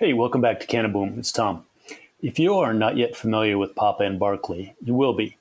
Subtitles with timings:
[0.00, 1.18] Hey, welcome back to Cannaboom.
[1.18, 1.64] It's Tom.
[2.22, 5.36] If you are not yet familiar with Papa and Barkley, you will be.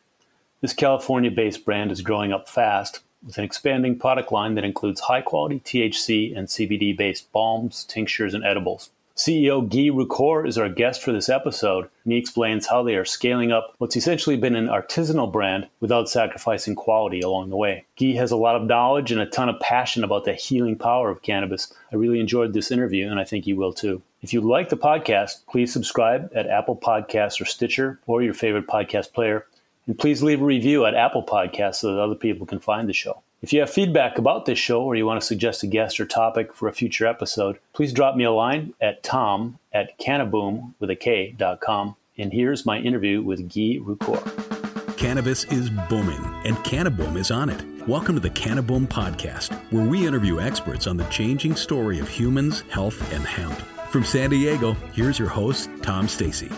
[0.61, 5.01] This California based brand is growing up fast with an expanding product line that includes
[5.01, 8.89] high quality THC and CBD based balms, tinctures, and edibles.
[9.17, 13.03] CEO Guy Rocourt is our guest for this episode, and he explains how they are
[13.03, 17.83] scaling up what's essentially been an artisanal brand without sacrificing quality along the way.
[17.99, 21.09] Guy has a lot of knowledge and a ton of passion about the healing power
[21.09, 21.73] of cannabis.
[21.91, 24.03] I really enjoyed this interview, and I think you will too.
[24.21, 28.67] If you like the podcast, please subscribe at Apple Podcasts or Stitcher or your favorite
[28.67, 29.47] podcast player.
[29.87, 32.93] And please leave a review at Apple Podcasts so that other people can find the
[32.93, 33.23] show.
[33.39, 36.07] If you have feedback about this show or you want to suggest a guest or
[36.07, 40.89] topic for a future episode, please drop me a line at tom at cannaboom with
[40.89, 41.95] a K dot com.
[42.17, 44.97] And here's my interview with Guy Rocourt.
[44.97, 47.63] Cannabis is booming, and Cannaboom is on it.
[47.87, 52.61] Welcome to the Cannaboom Podcast, where we interview experts on the changing story of humans,
[52.71, 53.53] health, and hemp.
[53.91, 56.49] From San Diego, here's your host, Tom Stacy.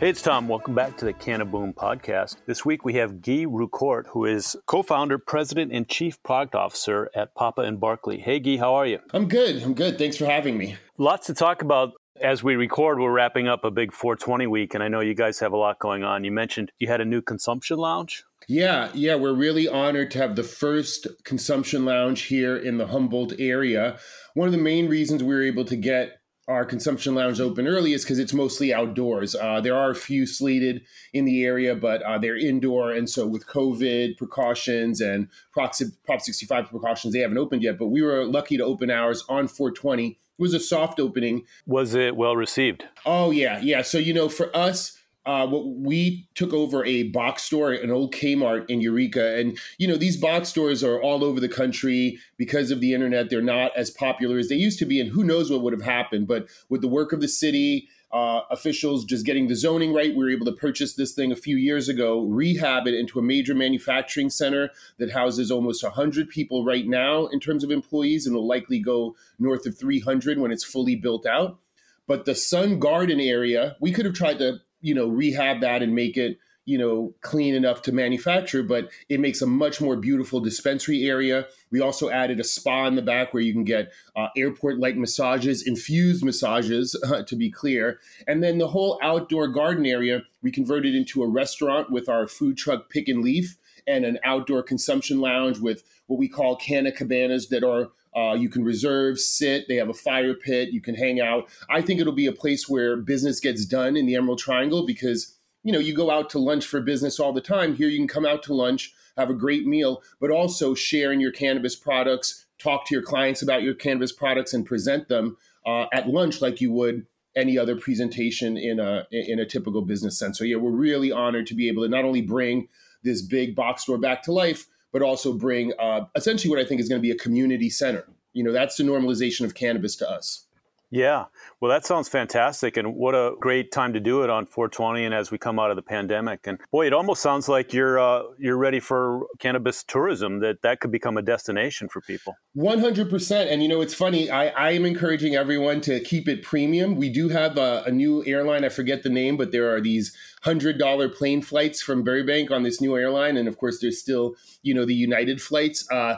[0.00, 0.46] Hey, it's Tom.
[0.46, 2.36] Welcome back to the Cannaboom podcast.
[2.46, 7.34] This week we have Guy Rocourt, who is co-founder, president, and chief product officer at
[7.34, 8.20] Papa and Barkley.
[8.20, 9.00] Hey, Guy, how are you?
[9.12, 9.60] I'm good.
[9.60, 9.98] I'm good.
[9.98, 10.76] Thanks for having me.
[10.98, 11.94] Lots to talk about.
[12.20, 15.40] As we record, we're wrapping up a big 420 week, and I know you guys
[15.40, 16.22] have a lot going on.
[16.22, 18.22] You mentioned you had a new consumption lounge.
[18.46, 23.34] Yeah, yeah, we're really honored to have the first consumption lounge here in the Humboldt
[23.40, 23.98] area.
[24.34, 26.17] One of the main reasons we were able to get
[26.48, 29.34] our consumption lounge open early is because it's mostly outdoors.
[29.34, 30.82] Uh, there are a few slated
[31.12, 32.90] in the area, but uh, they're indoor.
[32.90, 37.78] And so, with COVID precautions and Prop 65 precautions, they haven't opened yet.
[37.78, 40.08] But we were lucky to open ours on 420.
[40.08, 41.44] It was a soft opening.
[41.66, 42.84] Was it well received?
[43.04, 43.60] Oh, yeah.
[43.60, 43.82] Yeah.
[43.82, 44.97] So, you know, for us,
[45.28, 49.98] uh, we took over a box store, an old Kmart in Eureka, and you know
[49.98, 53.28] these box stores are all over the country because of the internet.
[53.28, 55.82] They're not as popular as they used to be, and who knows what would have
[55.82, 56.28] happened.
[56.28, 60.24] But with the work of the city, uh, officials just getting the zoning right, we
[60.24, 63.54] were able to purchase this thing a few years ago, rehab it into a major
[63.54, 68.48] manufacturing center that houses almost 100 people right now in terms of employees, and will
[68.48, 71.58] likely go north of 300 when it's fully built out.
[72.06, 75.94] But the Sun Garden area, we could have tried to you know rehab that and
[75.94, 80.38] make it you know clean enough to manufacture but it makes a much more beautiful
[80.38, 81.46] dispensary area.
[81.70, 84.94] We also added a spa in the back where you can get uh, airport like
[84.94, 88.00] massages infused massages uh, to be clear.
[88.26, 92.58] And then the whole outdoor garden area we converted into a restaurant with our food
[92.58, 93.56] truck pick and leaf
[93.86, 98.48] and an outdoor consumption lounge with what we call canna cabanas that are uh, you
[98.48, 99.68] can reserve, sit.
[99.68, 100.70] They have a fire pit.
[100.70, 101.48] You can hang out.
[101.70, 105.36] I think it'll be a place where business gets done in the Emerald Triangle because
[105.62, 107.76] you know you go out to lunch for business all the time.
[107.76, 111.20] Here you can come out to lunch, have a great meal, but also share in
[111.20, 112.46] your cannabis products.
[112.58, 116.60] Talk to your clients about your cannabis products and present them uh, at lunch like
[116.60, 120.38] you would any other presentation in a in a typical business sense.
[120.38, 122.68] So yeah, we're really honored to be able to not only bring
[123.04, 124.66] this big box store back to life,
[124.98, 128.04] but also bring uh, essentially what I think is going to be a community center.
[128.32, 130.46] You know, that's the normalization of cannabis to us.
[130.90, 131.26] Yeah.
[131.60, 132.78] Well, that sounds fantastic.
[132.78, 135.70] And what a great time to do it on 420 and as we come out
[135.70, 136.46] of the pandemic.
[136.46, 140.80] And boy, it almost sounds like you're uh, you're ready for cannabis tourism, that that
[140.80, 142.36] could become a destination for people.
[142.56, 143.52] 100%.
[143.52, 144.30] And, you know, it's funny.
[144.30, 146.96] I, I am encouraging everyone to keep it premium.
[146.96, 148.64] We do have a, a new airline.
[148.64, 152.80] I forget the name, but there are these $100 plane flights from Burbank on this
[152.80, 153.36] new airline.
[153.36, 155.88] And of course, there's still, you know, the United flights.
[155.90, 156.16] Uh,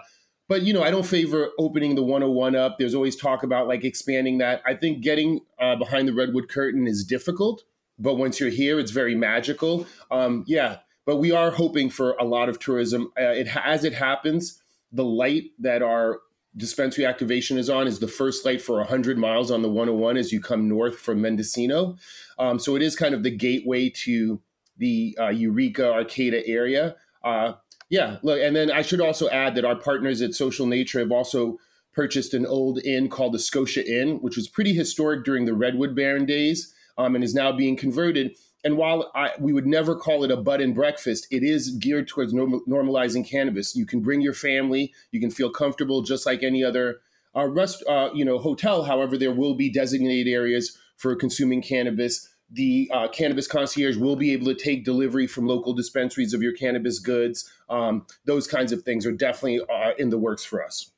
[0.50, 2.76] but you know, I don't favor opening the 101 up.
[2.76, 4.60] There's always talk about like expanding that.
[4.66, 7.62] I think getting uh, behind the redwood curtain is difficult,
[8.00, 9.86] but once you're here, it's very magical.
[10.10, 13.12] Um, yeah, but we are hoping for a lot of tourism.
[13.16, 14.60] Uh, it as it happens,
[14.90, 16.18] the light that our
[16.56, 20.32] dispensary activation is on is the first light for 100 miles on the 101 as
[20.32, 21.96] you come north from Mendocino.
[22.40, 24.40] Um, so it is kind of the gateway to
[24.78, 26.96] the uh, Eureka Arcata area.
[27.22, 27.52] Uh,
[27.90, 31.10] yeah, look, and then I should also add that our partners at Social Nature have
[31.10, 31.58] also
[31.92, 35.96] purchased an old inn called the Scotia Inn, which was pretty historic during the Redwood
[35.96, 38.36] Baron days, um, and is now being converted.
[38.62, 42.06] And while I, we would never call it a bud and breakfast, it is geared
[42.06, 43.74] towards normal, normalizing cannabis.
[43.74, 47.00] You can bring your family, you can feel comfortable just like any other
[47.34, 48.84] uh, rest, uh, you know, hotel.
[48.84, 54.32] However, there will be designated areas for consuming cannabis the uh, cannabis concierge will be
[54.32, 57.50] able to take delivery from local dispensaries of your cannabis goods.
[57.68, 60.90] Um, those kinds of things are definitely uh, in the works for us.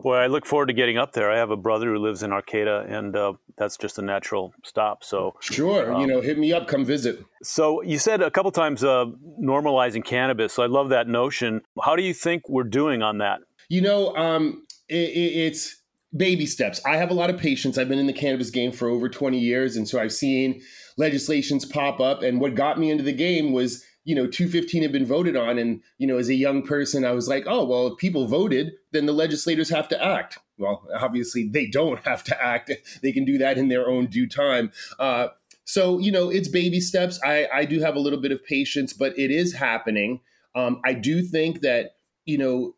[0.00, 1.30] Boy, I look forward to getting up there.
[1.30, 5.04] I have a brother who lives in Arcata, and uh, that's just a natural stop.
[5.04, 7.24] So sure, um, you know, hit me up, come visit.
[7.42, 9.06] So you said a couple times uh,
[9.40, 10.52] normalizing cannabis.
[10.52, 11.62] So I love that notion.
[11.82, 13.40] How do you think we're doing on that?
[13.68, 15.77] You know, um, it, it's
[16.16, 16.80] baby steps.
[16.86, 17.76] I have a lot of patience.
[17.76, 19.76] I've been in the cannabis game for over 20 years.
[19.76, 20.62] And so I've seen
[20.96, 22.22] legislations pop up.
[22.22, 25.58] And what got me into the game was, you know, 215 had been voted on.
[25.58, 28.72] And, you know, as a young person, I was like, oh, well, if people voted,
[28.92, 30.38] then the legislators have to act.
[30.56, 32.72] Well, obviously, they don't have to act.
[33.02, 34.72] They can do that in their own due time.
[34.98, 35.28] Uh,
[35.64, 37.20] so, you know, it's baby steps.
[37.22, 40.20] I, I do have a little bit of patience, but it is happening.
[40.54, 42.72] Um, I do think that, you know,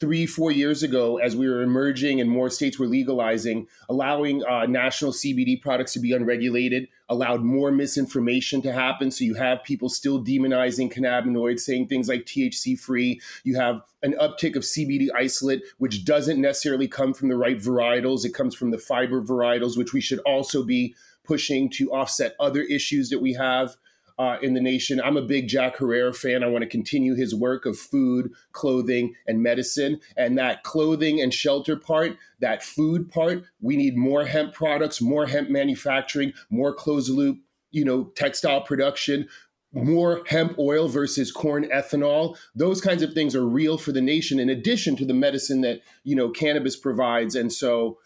[0.00, 4.66] three, four years ago, as we were emerging and more states were legalizing, allowing uh,
[4.66, 9.10] national CBD products to be unregulated allowed more misinformation to happen.
[9.10, 13.20] So you have people still demonizing cannabinoids, saying things like THC free.
[13.42, 18.24] You have an uptick of CBD isolate, which doesn't necessarily come from the right varietals.
[18.24, 20.94] It comes from the fiber varietals, which we should also be
[21.24, 23.76] pushing to offset other issues that we have
[24.20, 25.00] uh, in the nation.
[25.00, 26.44] I'm a big Jack Herer fan.
[26.44, 29.98] I want to continue his work of food, clothing, and medicine.
[30.14, 35.24] And that clothing and shelter part, that food part, we need more hemp products, more
[35.24, 37.38] hemp manufacturing, more closed loop,
[37.70, 39.26] you know, textile production,
[39.72, 44.40] more hemp oil versus corn ethanol those kinds of things are real for the nation
[44.40, 47.96] in addition to the medicine that you know cannabis provides and so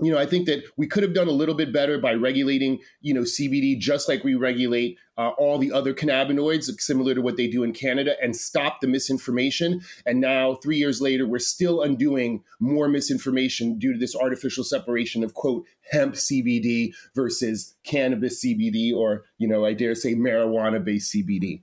[0.00, 2.80] you know, I think that we could have done a little bit better by regulating,
[3.00, 7.36] you know, CBD just like we regulate uh, all the other cannabinoids, similar to what
[7.36, 9.82] they do in Canada, and stop the misinformation.
[10.06, 15.22] And now, three years later, we're still undoing more misinformation due to this artificial separation
[15.22, 21.62] of quote hemp CBD versus cannabis CBD, or you know, I dare say marijuana-based CBD.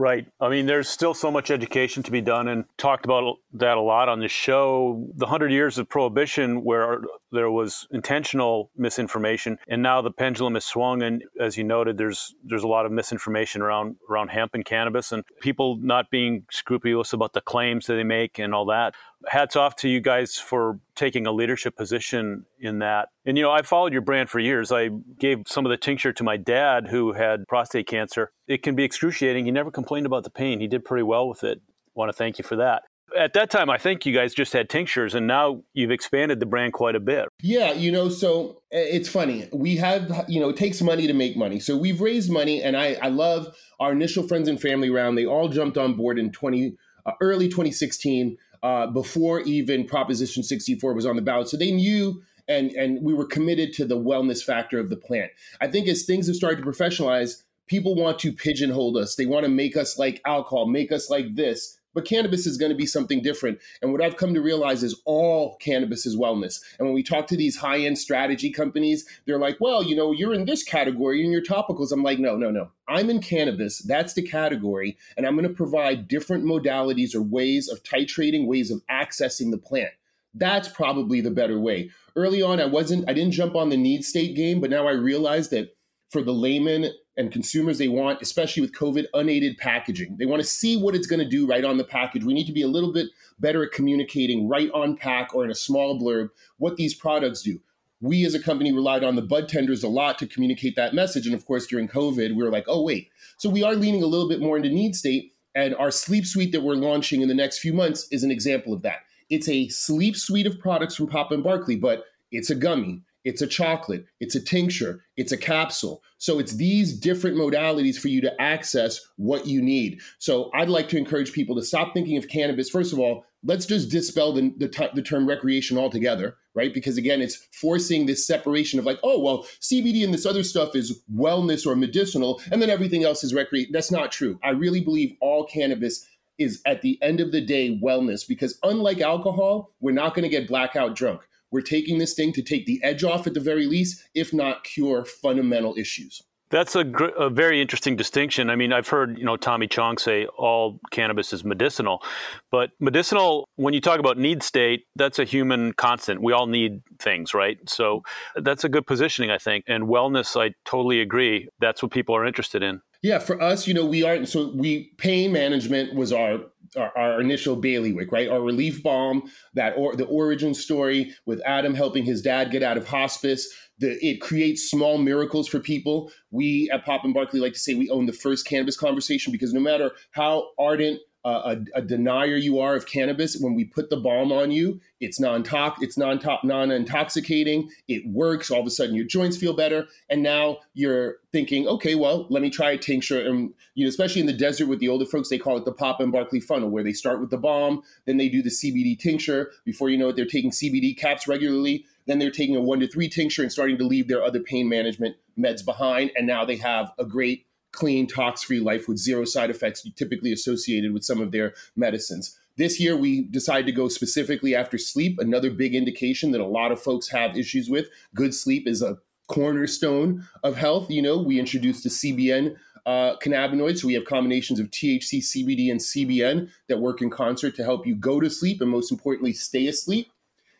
[0.00, 0.26] Right.
[0.40, 3.82] I mean, there's still so much education to be done, and talked about that a
[3.82, 5.06] lot on the show.
[5.14, 7.02] The hundred years of prohibition, where
[7.32, 11.02] there was intentional misinformation, and now the pendulum has swung.
[11.02, 15.12] And as you noted, there's there's a lot of misinformation around around hemp and cannabis,
[15.12, 18.94] and people not being scrupulous about the claims that they make and all that
[19.28, 23.08] hats off to you guys for taking a leadership position in that.
[23.24, 24.72] And you know, I followed your brand for years.
[24.72, 28.32] I gave some of the tincture to my dad who had prostate cancer.
[28.46, 29.44] It can be excruciating.
[29.44, 30.60] He never complained about the pain.
[30.60, 31.60] He did pretty well with it.
[31.94, 32.82] Want to thank you for that.
[33.18, 36.46] At that time, I think you guys just had tinctures, and now you've expanded the
[36.46, 37.26] brand quite a bit.
[37.42, 39.48] Yeah, you know, so eh, it's funny.
[39.52, 41.58] We have, you know, it takes money to make money.
[41.58, 43.48] So we've raised money, and I, I love
[43.80, 45.18] our initial friends and family round.
[45.18, 50.94] They all jumped on board in 20, uh, early 2016 uh, before even Proposition 64
[50.94, 51.48] was on the ballot.
[51.48, 55.30] So they knew and and we were committed to the wellness factor of the plant.
[55.60, 59.14] I think as things have started to professionalize, people want to pigeonhole us.
[59.14, 61.78] They want to make us like alcohol, make us like this.
[61.94, 63.58] But cannabis is going to be something different.
[63.82, 66.60] And what I've come to realize is all cannabis is wellness.
[66.78, 70.12] And when we talk to these high end strategy companies, they're like, well, you know,
[70.12, 71.92] you're in this category in your topicals.
[71.92, 72.70] I'm like, no, no, no.
[72.88, 73.78] I'm in cannabis.
[73.78, 74.96] That's the category.
[75.16, 79.58] And I'm going to provide different modalities or ways of titrating, ways of accessing the
[79.58, 79.90] plant.
[80.34, 81.90] That's probably the better way.
[82.14, 84.92] Early on, I wasn't, I didn't jump on the need state game, but now I
[84.92, 85.76] realize that
[86.10, 90.16] for the layman and consumers they want, especially with COVID, unaided packaging.
[90.16, 92.24] They want to see what it's going to do right on the package.
[92.24, 93.08] We need to be a little bit
[93.38, 97.60] better at communicating right on pack or in a small blurb what these products do.
[98.00, 101.26] We as a company relied on the bud tenders a lot to communicate that message.
[101.26, 103.10] And of course, during COVID, we were like, oh, wait.
[103.36, 105.34] So we are leaning a little bit more into need state.
[105.54, 108.72] And our sleep suite that we're launching in the next few months is an example
[108.72, 109.00] of that.
[109.28, 113.42] It's a sleep suite of products from Papa and Barkley, but it's a gummy it's
[113.42, 116.02] a chocolate, it's a tincture, it's a capsule.
[116.18, 120.00] So it's these different modalities for you to access what you need.
[120.18, 122.70] So I'd like to encourage people to stop thinking of cannabis.
[122.70, 126.72] First of all, let's just dispel the, the, the term recreation altogether, right?
[126.72, 130.76] Because again, it's forcing this separation of like, oh, well, CBD and this other stuff
[130.76, 133.72] is wellness or medicinal, and then everything else is recreation.
[133.72, 134.38] That's not true.
[134.42, 136.06] I really believe all cannabis
[136.38, 140.28] is at the end of the day wellness because unlike alcohol, we're not going to
[140.28, 141.20] get blackout drunk.
[141.50, 144.64] We're taking this thing to take the edge off at the very least, if not
[144.64, 146.22] cure fundamental issues.
[146.50, 148.50] That's a, gr- a, very interesting distinction.
[148.50, 152.02] I mean, I've heard you know Tommy Chong say all cannabis is medicinal,
[152.50, 156.20] but medicinal when you talk about need state, that's a human constant.
[156.20, 157.58] We all need things, right?
[157.68, 158.02] So
[158.34, 159.64] that's a good positioning, I think.
[159.68, 161.48] And wellness, I totally agree.
[161.60, 162.80] That's what people are interested in.
[163.02, 166.40] Yeah, for us, you know, we aren't so we pain management was our
[166.76, 168.28] our, our, initial bailiwick, right?
[168.28, 172.76] Our relief balm, that or the origin story with Adam helping his dad get out
[172.76, 173.48] of hospice.
[173.78, 176.12] The, it creates small miracles for people.
[176.30, 179.52] We at Papa and Barkley like to say we own the first cannabis conversation because
[179.52, 183.96] no matter how ardent a, a, denier you are of cannabis, when we put the
[183.96, 185.44] balm on you, it's non
[185.80, 187.70] it's non non intoxicating.
[187.88, 188.50] It works.
[188.50, 192.42] All of a sudden, your joints feel better, and now you're thinking, okay, well, let
[192.42, 193.20] me try a tincture.
[193.20, 195.72] And you know, especially in the desert with the older folks, they call it the
[195.72, 198.98] Papa and Barkley funnel, where they start with the balm, then they do the CBD
[198.98, 199.52] tincture.
[199.64, 201.84] Before you know it, they're taking CBD caps regularly.
[202.06, 204.68] Then they're taking a one to three tincture and starting to leave their other pain
[204.68, 209.24] management meds behind, and now they have a great clean, tox free life with zero
[209.24, 212.38] side effects typically associated with some of their medicines.
[212.56, 216.72] This year, we decided to go specifically after sleep, another big indication that a lot
[216.72, 217.88] of folks have issues with.
[218.14, 218.98] Good sleep is a
[219.28, 220.90] cornerstone of health.
[220.90, 223.78] You know, we introduced the CBN uh, cannabinoids.
[223.78, 227.86] So we have combinations of THC, CBD, and CBN that work in concert to help
[227.86, 230.10] you go to sleep and, most importantly, stay asleep.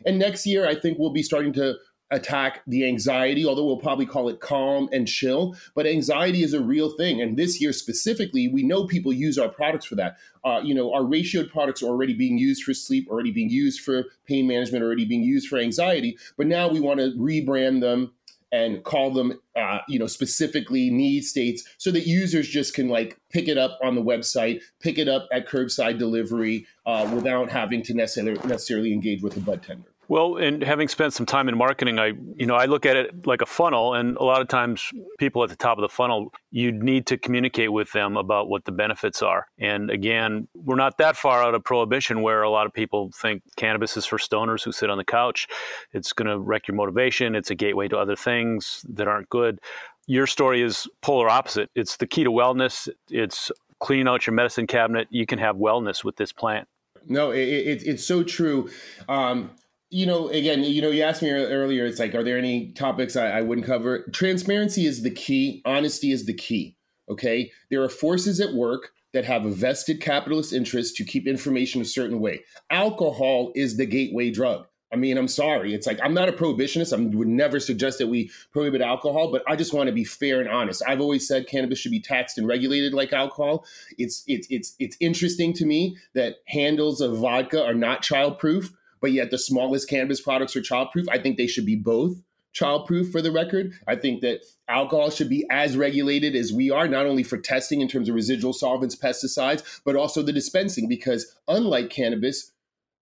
[0.06, 1.74] And next year, I think we'll be starting to
[2.10, 5.56] attack the anxiety, although we'll probably call it calm and chill.
[5.74, 7.20] But anxiety is a real thing.
[7.20, 10.16] And this year specifically, we know people use our products for that.
[10.44, 13.80] Uh, you know, our ratioed products are already being used for sleep, already being used
[13.80, 16.16] for pain management, already being used for anxiety.
[16.36, 18.12] But now we want to rebrand them
[18.52, 23.18] and call them uh, you know specifically need states so that users just can like
[23.30, 27.82] pick it up on the website pick it up at curbside delivery uh, without having
[27.82, 31.56] to necessarily necessarily engage with the bud tender well, and having spent some time in
[31.56, 34.48] marketing, I you know I look at it like a funnel, and a lot of
[34.48, 34.90] times
[35.20, 38.64] people at the top of the funnel, you need to communicate with them about what
[38.64, 39.46] the benefits are.
[39.56, 43.44] And again, we're not that far out of prohibition where a lot of people think
[43.54, 45.46] cannabis is for stoners who sit on the couch.
[45.92, 47.36] It's going to wreck your motivation.
[47.36, 49.60] It's a gateway to other things that aren't good.
[50.08, 51.70] Your story is polar opposite.
[51.76, 52.88] It's the key to wellness.
[53.10, 55.06] It's clean out your medicine cabinet.
[55.10, 56.66] You can have wellness with this plant.
[57.06, 58.70] No, it, it, it's so true.
[59.08, 59.52] Um,
[59.90, 63.16] you know, again, you know, you asked me earlier, it's like, are there any topics
[63.16, 64.06] I, I wouldn't cover?
[64.12, 66.76] Transparency is the key, honesty is the key.
[67.10, 67.50] Okay.
[67.70, 71.84] There are forces at work that have a vested capitalist interest to keep information a
[71.84, 72.44] certain way.
[72.70, 74.66] Alcohol is the gateway drug.
[74.92, 75.72] I mean, I'm sorry.
[75.72, 76.96] It's like I'm not a prohibitionist.
[76.96, 80.40] I would never suggest that we prohibit alcohol, but I just want to be fair
[80.40, 80.82] and honest.
[80.86, 83.64] I've always said cannabis should be taxed and regulated like alcohol.
[83.98, 89.12] It's it's it's it's interesting to me that handles of vodka are not childproof but
[89.12, 91.06] yet the smallest cannabis products are childproof.
[91.10, 92.22] I think they should be both
[92.54, 93.72] childproof for the record.
[93.86, 97.80] I think that alcohol should be as regulated as we are, not only for testing
[97.80, 102.52] in terms of residual solvents, pesticides, but also the dispensing, because unlike cannabis,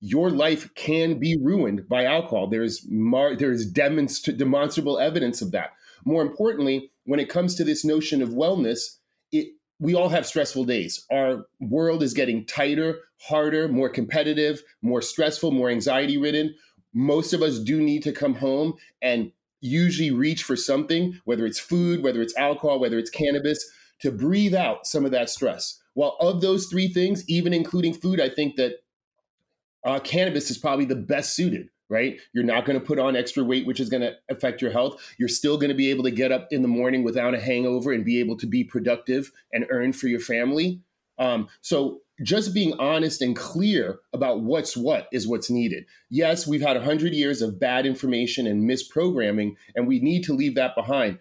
[0.00, 2.47] your life can be ruined by alcohol.
[2.47, 5.73] There's mar- there's demonst- demonstrable evidence of that.
[6.05, 8.99] More importantly, when it comes to this notion of wellness,
[9.33, 9.49] it
[9.81, 11.05] we all have stressful days.
[11.11, 16.55] Our world is getting tighter, harder, more competitive, more stressful, more anxiety ridden.
[16.95, 19.31] Most of us do need to come home and
[19.61, 23.65] usually reach for something, whether it's food, whether it's alcohol, whether it's cannabis,
[24.01, 25.81] to breathe out some of that stress.
[25.95, 28.75] Well, of those three things, even including food, I think that
[29.85, 32.18] uh, cannabis is probably the best suited right?
[32.33, 35.14] You're not going to put on extra weight, which is going to affect your health.
[35.18, 37.92] You're still going to be able to get up in the morning without a hangover
[37.92, 40.80] and be able to be productive and earn for your family.
[41.18, 45.85] Um, so just being honest and clear about what's what is what's needed.
[46.11, 50.54] Yes, we've had 100 years of bad information and misprogramming, and we need to leave
[50.57, 51.18] that behind.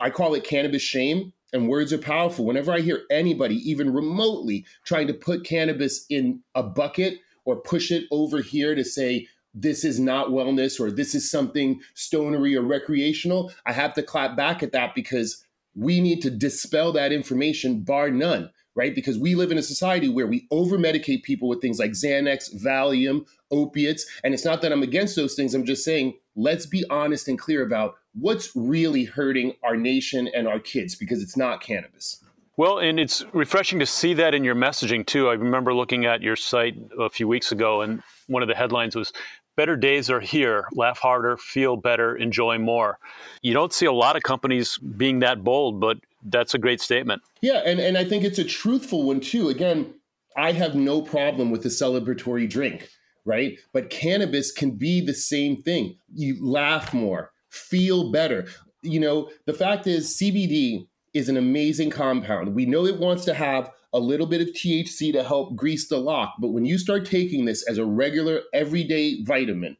[0.00, 1.32] I call it cannabis shame.
[1.50, 2.44] And words are powerful.
[2.44, 7.90] Whenever I hear anybody, even remotely, trying to put cannabis in a bucket or push
[7.90, 12.62] it over here to say, this is not wellness or this is something stonery or
[12.62, 17.80] recreational, I have to clap back at that because we need to dispel that information,
[17.80, 18.94] bar none, right?
[18.94, 22.54] Because we live in a society where we over medicate people with things like Xanax,
[22.62, 24.06] Valium, opiates.
[24.24, 25.54] And it's not that I'm against those things.
[25.54, 30.48] I'm just saying, let's be honest and clear about what's really hurting our nation and
[30.48, 32.22] our kids because it's not cannabis.
[32.58, 35.28] Well, and it's refreshing to see that in your messaging too.
[35.28, 38.96] I remember looking at your site a few weeks ago, and one of the headlines
[38.96, 39.12] was
[39.58, 40.68] better days are here.
[40.72, 43.00] Laugh harder, feel better, enjoy more.
[43.42, 47.22] You don't see a lot of companies being that bold, but that's a great statement.
[47.42, 49.48] Yeah, and, and I think it's a truthful one too.
[49.48, 49.92] Again,
[50.36, 52.88] I have no problem with the celebratory drink,
[53.24, 53.58] right?
[53.72, 55.98] But cannabis can be the same thing.
[56.14, 58.46] You laugh more, feel better.
[58.82, 62.54] You know, the fact is, CBD is an amazing compound.
[62.54, 65.98] We know it wants to have a little bit of THC to help grease the
[65.98, 66.34] lock.
[66.38, 69.76] But when you start taking this as a regular, everyday vitamin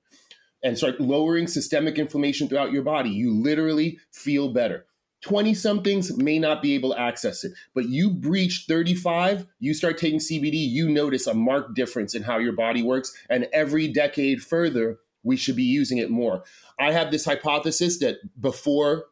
[0.62, 4.86] and start lowering systemic inflammation throughout your body, you literally feel better.
[5.22, 9.98] 20 somethings may not be able to access it, but you breach 35, you start
[9.98, 13.12] taking CBD, you notice a marked difference in how your body works.
[13.28, 16.44] And every decade further, we should be using it more.
[16.78, 19.06] I have this hypothesis that before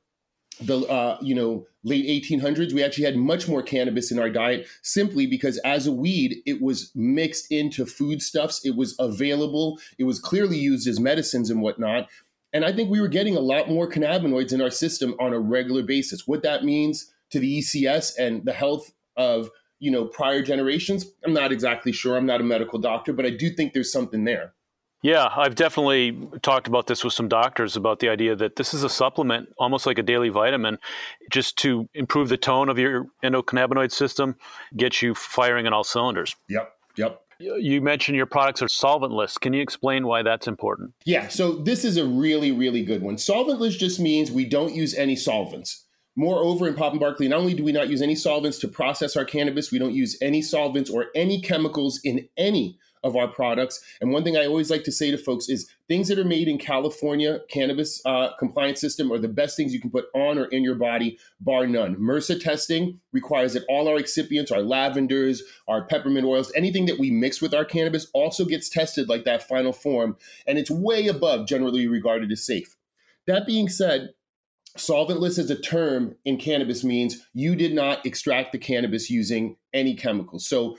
[0.60, 4.66] the uh, you know late 1800s we actually had much more cannabis in our diet
[4.82, 8.64] simply because as a weed it was mixed into foodstuffs.
[8.64, 9.78] It was available.
[9.98, 12.08] It was clearly used as medicines and whatnot.
[12.52, 15.38] And i think we were getting a lot more cannabinoids in our system on a
[15.38, 16.26] regular basis.
[16.26, 21.34] What that means to the ecs and the health of you know prior generations i'm
[21.34, 22.16] not exactly sure.
[22.16, 24.54] I'm not a medical doctor but i do think there's something there
[25.06, 28.82] yeah, I've definitely talked about this with some doctors about the idea that this is
[28.82, 30.78] a supplement, almost like a daily vitamin,
[31.30, 34.34] just to improve the tone of your endocannabinoid system,
[34.76, 36.34] get you firing on all cylinders.
[36.48, 37.20] Yep, yep.
[37.38, 39.38] You mentioned your products are solventless.
[39.38, 40.92] Can you explain why that's important?
[41.04, 43.14] Yeah, so this is a really, really good one.
[43.14, 45.84] Solventless just means we don't use any solvents.
[46.16, 49.16] Moreover, in Papa and Barkley, not only do we not use any solvents to process
[49.16, 53.82] our cannabis, we don't use any solvents or any chemicals in any of our products.
[54.00, 56.48] And one thing I always like to say to folks is things that are made
[56.48, 60.46] in California cannabis uh, compliance system are the best things you can put on or
[60.46, 61.96] in your body, bar none.
[61.96, 67.10] MRSA testing requires that all our excipients, our lavenders, our peppermint oils, anything that we
[67.10, 71.46] mix with our cannabis also gets tested like that final form, and it's way above
[71.46, 72.76] generally regarded as safe.
[73.26, 74.10] That being said,
[74.76, 79.94] solventless as a term in cannabis means you did not extract the cannabis using any
[79.94, 80.46] chemicals.
[80.46, 80.76] So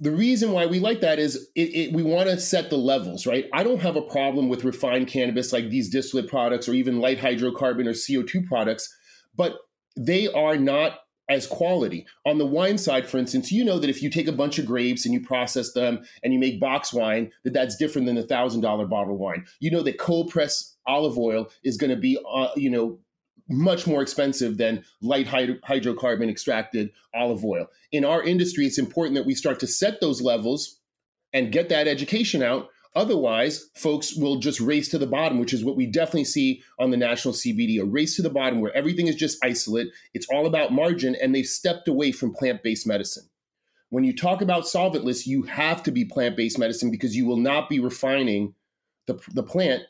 [0.00, 3.26] the reason why we like that is it, it, we want to set the levels,
[3.26, 3.46] right?
[3.52, 7.18] I don't have a problem with refined cannabis like these distillate products or even light
[7.18, 8.92] hydrocarbon or CO2 products,
[9.36, 9.58] but
[9.96, 12.06] they are not as quality.
[12.26, 14.66] On the wine side, for instance, you know that if you take a bunch of
[14.66, 18.22] grapes and you process them and you make box wine, that that's different than a
[18.22, 19.44] thousand dollar bottle wine.
[19.60, 22.98] You know that cold press olive oil is going to be, uh, you know,
[23.50, 27.66] much more expensive than light hydrocarbon extracted olive oil.
[27.92, 30.78] In our industry, it's important that we start to set those levels
[31.32, 32.68] and get that education out.
[32.96, 36.90] Otherwise, folks will just race to the bottom, which is what we definitely see on
[36.90, 39.88] the national CBD a race to the bottom where everything is just isolate.
[40.12, 43.28] It's all about margin, and they've stepped away from plant based medicine.
[43.90, 47.36] When you talk about solventless, you have to be plant based medicine because you will
[47.36, 48.54] not be refining
[49.06, 49.82] the, the plant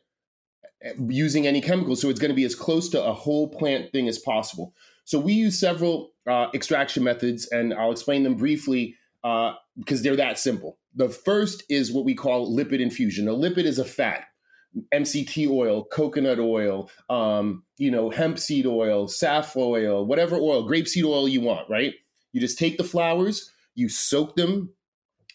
[1.08, 2.00] using any chemicals.
[2.00, 4.75] So it's going to be as close to a whole plant thing as possible.
[5.04, 10.16] So we use several uh, extraction methods, and I'll explain them briefly uh, because they're
[10.16, 10.78] that simple.
[10.94, 13.28] The first is what we call lipid infusion.
[13.28, 14.25] A lipid is a fat.
[14.94, 21.04] MCT oil, coconut oil, um, you know, hemp seed oil, saf oil, whatever oil, grapeseed
[21.04, 21.94] oil you want, right?
[22.32, 24.72] You just take the flowers, you soak them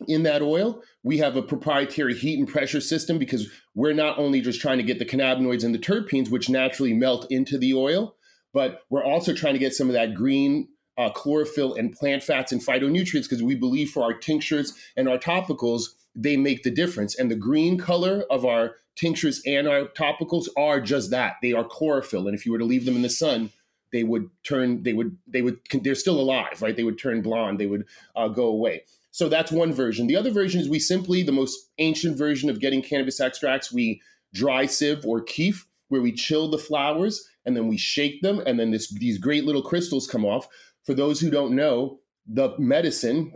[0.07, 0.81] in that oil.
[1.03, 4.83] We have a proprietary heat and pressure system because we're not only just trying to
[4.83, 8.15] get the cannabinoids and the terpenes, which naturally melt into the oil,
[8.53, 12.51] but we're also trying to get some of that green uh, chlorophyll and plant fats
[12.51, 17.15] and phytonutrients because we believe for our tinctures and our topicals, they make the difference.
[17.15, 21.65] And the green color of our tinctures and our topicals are just that they are
[21.65, 22.27] chlorophyll.
[22.27, 23.51] And if you were to leave them in the sun,
[23.91, 26.75] they would turn, they would, they would, they're still alive, right?
[26.75, 28.83] They would turn blonde, they would uh, go away.
[29.15, 30.07] So that's one version.
[30.07, 34.01] The other version is we simply, the most ancient version of getting cannabis extracts, we
[34.33, 38.59] dry sieve or kief, where we chill the flowers and then we shake them, and
[38.59, 40.49] then this, these great little crystals come off.
[40.83, 43.31] For those who don't know, the medicine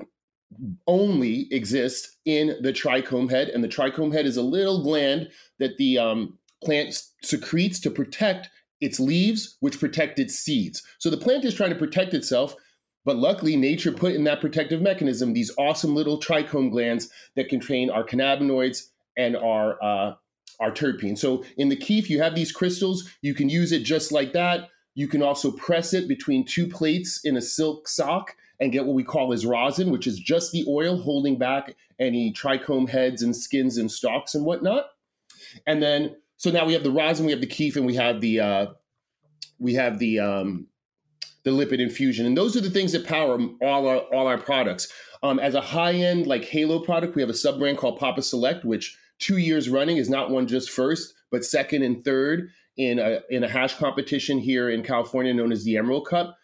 [0.85, 5.77] only exists in the trichome head, and the trichome head is a little gland that
[5.77, 8.49] the um, plant secretes to protect
[8.81, 10.83] its leaves, which protect its seeds.
[10.97, 12.53] So the plant is trying to protect itself
[13.05, 17.89] but luckily, nature put in that protective mechanism these awesome little trichome glands that contain
[17.89, 20.13] our cannabinoids and our uh,
[20.59, 21.19] our terpenes.
[21.19, 23.09] So in the kief, you have these crystals.
[23.21, 24.69] You can use it just like that.
[24.95, 28.95] You can also press it between two plates in a silk sock and get what
[28.95, 33.35] we call as rosin, which is just the oil holding back any trichome heads and
[33.35, 34.87] skins and stalks and whatnot.
[35.65, 38.19] And then, so now we have the rosin, we have the kief, and we have
[38.19, 38.65] the uh,
[39.57, 40.67] we have the um,
[41.43, 42.25] the lipid infusion.
[42.25, 44.91] And those are the things that power all our all our products.
[45.21, 48.21] Um, as a high end like Halo product, we have a sub brand called Papa
[48.21, 52.99] Select, which two years running is not one just first, but second and third in
[52.99, 56.37] a in a hash competition here in California known as the Emerald Cup.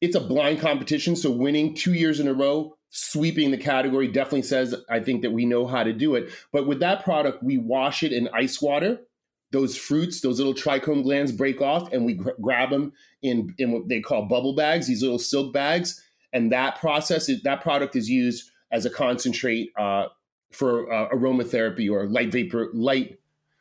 [0.00, 4.42] It's a blind competition, so winning two years in a row, sweeping the category definitely
[4.42, 6.30] says I think that we know how to do it.
[6.52, 9.00] But with that product, we wash it in ice water
[9.50, 13.72] those fruits, those little trichome glands break off, and we gr- grab them in in
[13.72, 17.96] what they call bubble bags, these little silk bags, and that process is, that product
[17.96, 20.06] is used as a concentrate uh,
[20.52, 23.18] for uh, aromatherapy or light vapor, light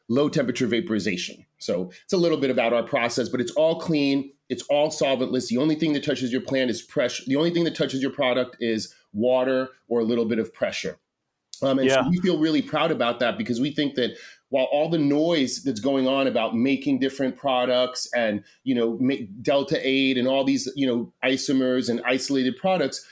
[0.10, 1.46] low temperature vaporization.
[1.60, 4.32] So it's a little bit about our process, but it's all clean.
[4.50, 5.50] It's all solventless.
[5.50, 7.24] The only thing that touches your plant is pressure.
[7.28, 10.98] The only thing that touches your product is water or a little bit of pressure.
[11.62, 12.04] Um, and yeah.
[12.04, 14.16] so we feel really proud about that because we think that
[14.50, 19.00] while all the noise that's going on about making different products and you know
[19.42, 23.06] delta 8 and all these you know isomers and isolated products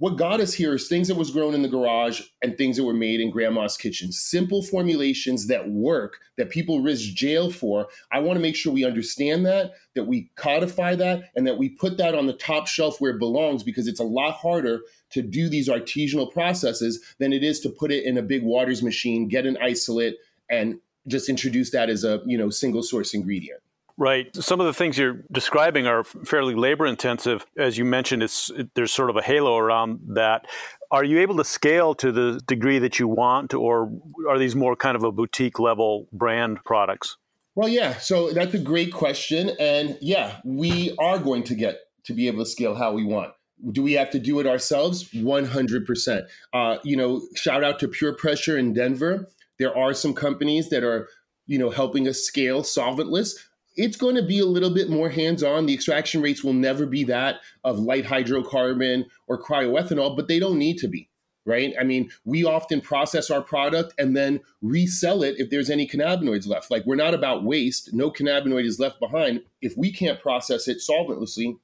[0.00, 2.84] what got us here is things that was grown in the garage and things that
[2.84, 4.10] were made in grandma's kitchen.
[4.10, 7.86] Simple formulations that work that people risk jail for.
[8.10, 11.68] I want to make sure we understand that that we codify that and that we
[11.68, 15.20] put that on the top shelf where it belongs because it's a lot harder to
[15.20, 19.28] do these artisanal processes than it is to put it in a big waters machine
[19.28, 20.16] get an isolate
[20.50, 23.60] and just introduce that as a you know single source ingredient.
[23.96, 24.34] Right.
[24.34, 27.44] Some of the things you're describing are fairly labor intensive.
[27.58, 30.46] As you mentioned, it's there's sort of a halo around that.
[30.90, 33.92] Are you able to scale to the degree that you want, or
[34.26, 37.18] are these more kind of a boutique level brand products?
[37.54, 37.98] Well, yeah.
[37.98, 42.42] So that's a great question, and yeah, we are going to get to be able
[42.44, 43.34] to scale how we want.
[43.70, 45.10] Do we have to do it ourselves?
[45.10, 46.26] 100%.
[46.54, 49.28] Uh, you know, shout out to Pure Pressure in Denver.
[49.60, 51.08] There are some companies that are,
[51.46, 53.36] you know, helping us scale solventless.
[53.76, 55.66] It's going to be a little bit more hands-on.
[55.66, 60.58] The extraction rates will never be that of light hydrocarbon or cryoethanol, but they don't
[60.58, 61.10] need to be
[61.46, 61.74] right?
[61.80, 66.46] I mean, we often process our product and then resell it if there's any cannabinoids
[66.46, 66.70] left.
[66.70, 69.40] Like we're not about waste, no cannabinoid is left behind.
[69.62, 71.56] If we can't process it solventlessly,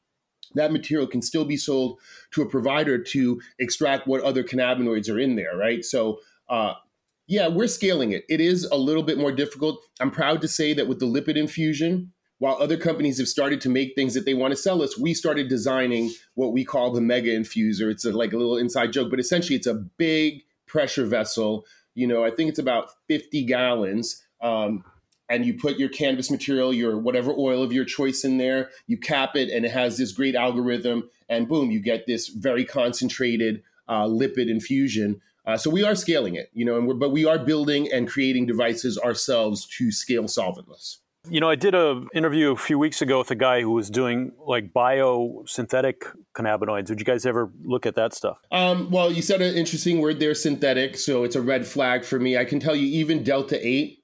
[0.54, 2.00] that material can still be sold
[2.32, 5.84] to a provider to extract what other cannabinoids are in there, right?
[5.84, 6.74] So uh,
[7.26, 8.24] yeah, we're scaling it.
[8.28, 9.80] It is a little bit more difficult.
[10.00, 13.68] I'm proud to say that with the lipid infusion, while other companies have started to
[13.68, 17.00] make things that they want to sell us, we started designing what we call the
[17.00, 17.90] mega infuser.
[17.90, 21.64] It's a, like a little inside joke, but essentially it's a big pressure vessel.
[21.94, 24.22] You know, I think it's about 50 gallons.
[24.40, 24.84] Um,
[25.28, 28.96] and you put your canvas material, your whatever oil of your choice in there, you
[28.96, 33.64] cap it, and it has this great algorithm, and boom, you get this very concentrated
[33.88, 37.24] uh, lipid infusion uh, so we are scaling it, you know, and we're, but we
[37.24, 40.96] are building and creating devices ourselves to scale solventless.
[41.28, 43.90] You know, I did an interview a few weeks ago with a guy who was
[43.90, 46.02] doing like biosynthetic
[46.36, 46.86] cannabinoids.
[46.86, 48.38] Did you guys ever look at that stuff?
[48.52, 50.96] Um, well, you said an interesting word there, synthetic.
[50.96, 52.36] So it's a red flag for me.
[52.36, 53.98] I can tell you, even Delta 8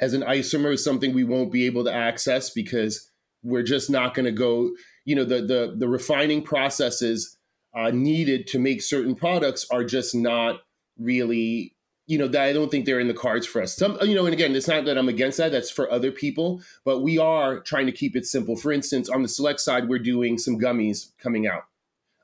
[0.00, 3.10] as an isomer is something we won't be able to access because
[3.42, 4.70] we're just not going to go,
[5.06, 7.38] you know, the, the, the refining processes
[7.74, 10.60] uh, needed to make certain products are just not
[11.00, 11.74] really
[12.06, 14.24] you know that i don't think they're in the cards for us some you know
[14.24, 17.60] and again it's not that i'm against that that's for other people but we are
[17.60, 21.12] trying to keep it simple for instance on the select side we're doing some gummies
[21.18, 21.64] coming out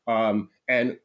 [0.08, 0.98] um, and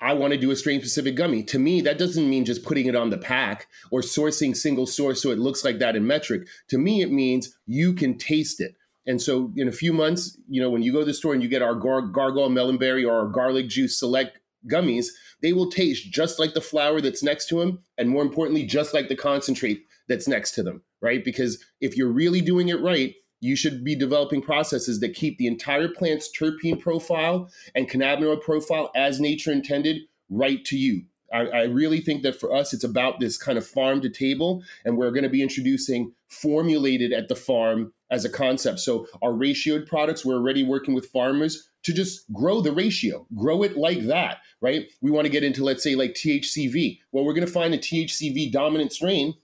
[0.00, 1.42] I want to do a strain specific gummy.
[1.44, 5.22] To me, that doesn't mean just putting it on the pack or sourcing single source
[5.22, 6.46] so it looks like that in Metrc.
[6.68, 8.76] To me, it means you can taste it.
[9.06, 11.42] And so, in a few months, you know, when you go to the store and
[11.42, 15.08] you get our gar- gargoyle melonberry or our garlic juice select gummies,
[15.42, 18.94] they will taste just like the flower that's next to them, and more importantly, just
[18.94, 21.24] like the concentrate that's next to them, right?
[21.24, 25.46] Because if you're really doing it right, you should be developing processes that keep the
[25.46, 31.02] entire plant's terpene profile and cannabinoid profile as nature intended right to you.
[31.32, 34.62] I, I, really think that for us, it's about this kind of farm to table,
[34.84, 38.78] and we're going to be introducing formulated at the farm as a concept.
[38.78, 43.62] So, our ratioed products, we're already working with farmers to just grow the ratio, grow
[43.62, 44.88] it like that, right?
[45.00, 46.98] We want to get into, let's say, like THCV.
[47.12, 49.34] Well, we're going to find a THCV dominant strain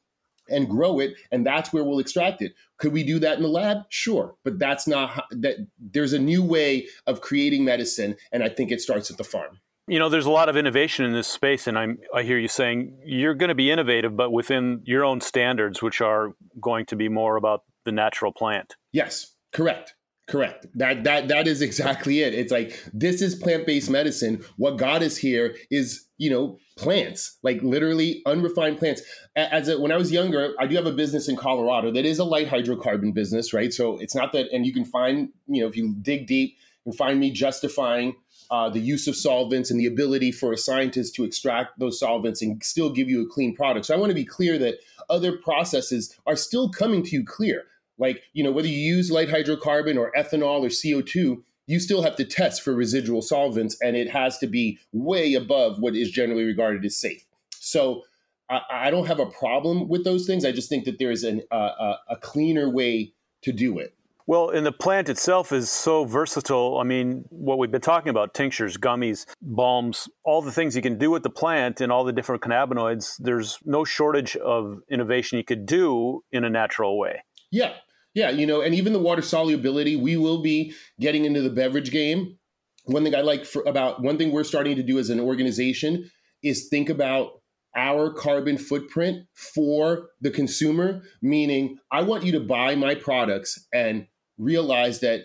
[0.49, 2.53] and grow it, and that's where we'll extract it.
[2.79, 3.83] Could we do that in the lab?
[3.91, 5.69] Sure, but that's not that.
[5.79, 9.61] There's a new way of creating medicine, and I think it starts at the farm.
[9.87, 12.49] You know, there's a lot of innovation in this space, and I'm, I hear you
[12.49, 16.97] saying you're going to be innovative, but within your own standards, which are going to
[16.97, 18.75] be more about the natural plant.
[18.91, 19.95] Yes, correct.
[20.33, 20.65] Correct.
[20.77, 22.33] That that that is exactly it.
[22.33, 24.43] It's like this is plant-based medicine.
[24.57, 29.03] What got us here is, you know, plants, like literally unrefined plants.
[29.37, 32.19] As a, when I was younger, I do have a business in Colorado that is
[32.19, 33.75] a light hydrocarbon business, right?
[33.75, 36.95] So it's not that, and you can find, you know, if you dig deep, can
[36.95, 38.17] find me justifying
[38.51, 42.41] uh, the use of solvents and the ability for a scientist to extract those solvents
[42.41, 43.85] and still give you a clean product.
[43.85, 44.77] So I want to be clear that
[45.11, 47.65] other processes are still coming to you clear.
[47.99, 52.17] Like, you know, whether you use light hydrocarbon or ethanol or CO2, you still have
[52.17, 56.45] to test for residual solvents and it has to be way above what is generally
[56.45, 57.25] regarded as safe.
[57.51, 58.03] So
[58.51, 60.45] I, I don't have a problem with those things.
[60.45, 63.95] I just think that there is an, uh, a cleaner way to do it.
[64.27, 66.79] Well, and the plant itself is so versatile.
[66.79, 70.97] I mean, what we've been talking about tinctures, gummies, balms, all the things you can
[70.97, 75.45] do with the plant and all the different cannabinoids, there's no shortage of innovation you
[75.45, 77.25] could do in a natural way.
[77.53, 77.75] Yeah.
[78.15, 78.31] Yeah.
[78.31, 82.39] You know, and even the water solubility, we will be getting into the beverage game.
[82.87, 86.11] One thing I like for, about one thing we're starting to do as an organization
[86.43, 87.43] is think about
[87.77, 94.07] our carbon footprint for the consumer, meaning I want you to buy my products and
[94.37, 95.23] realize that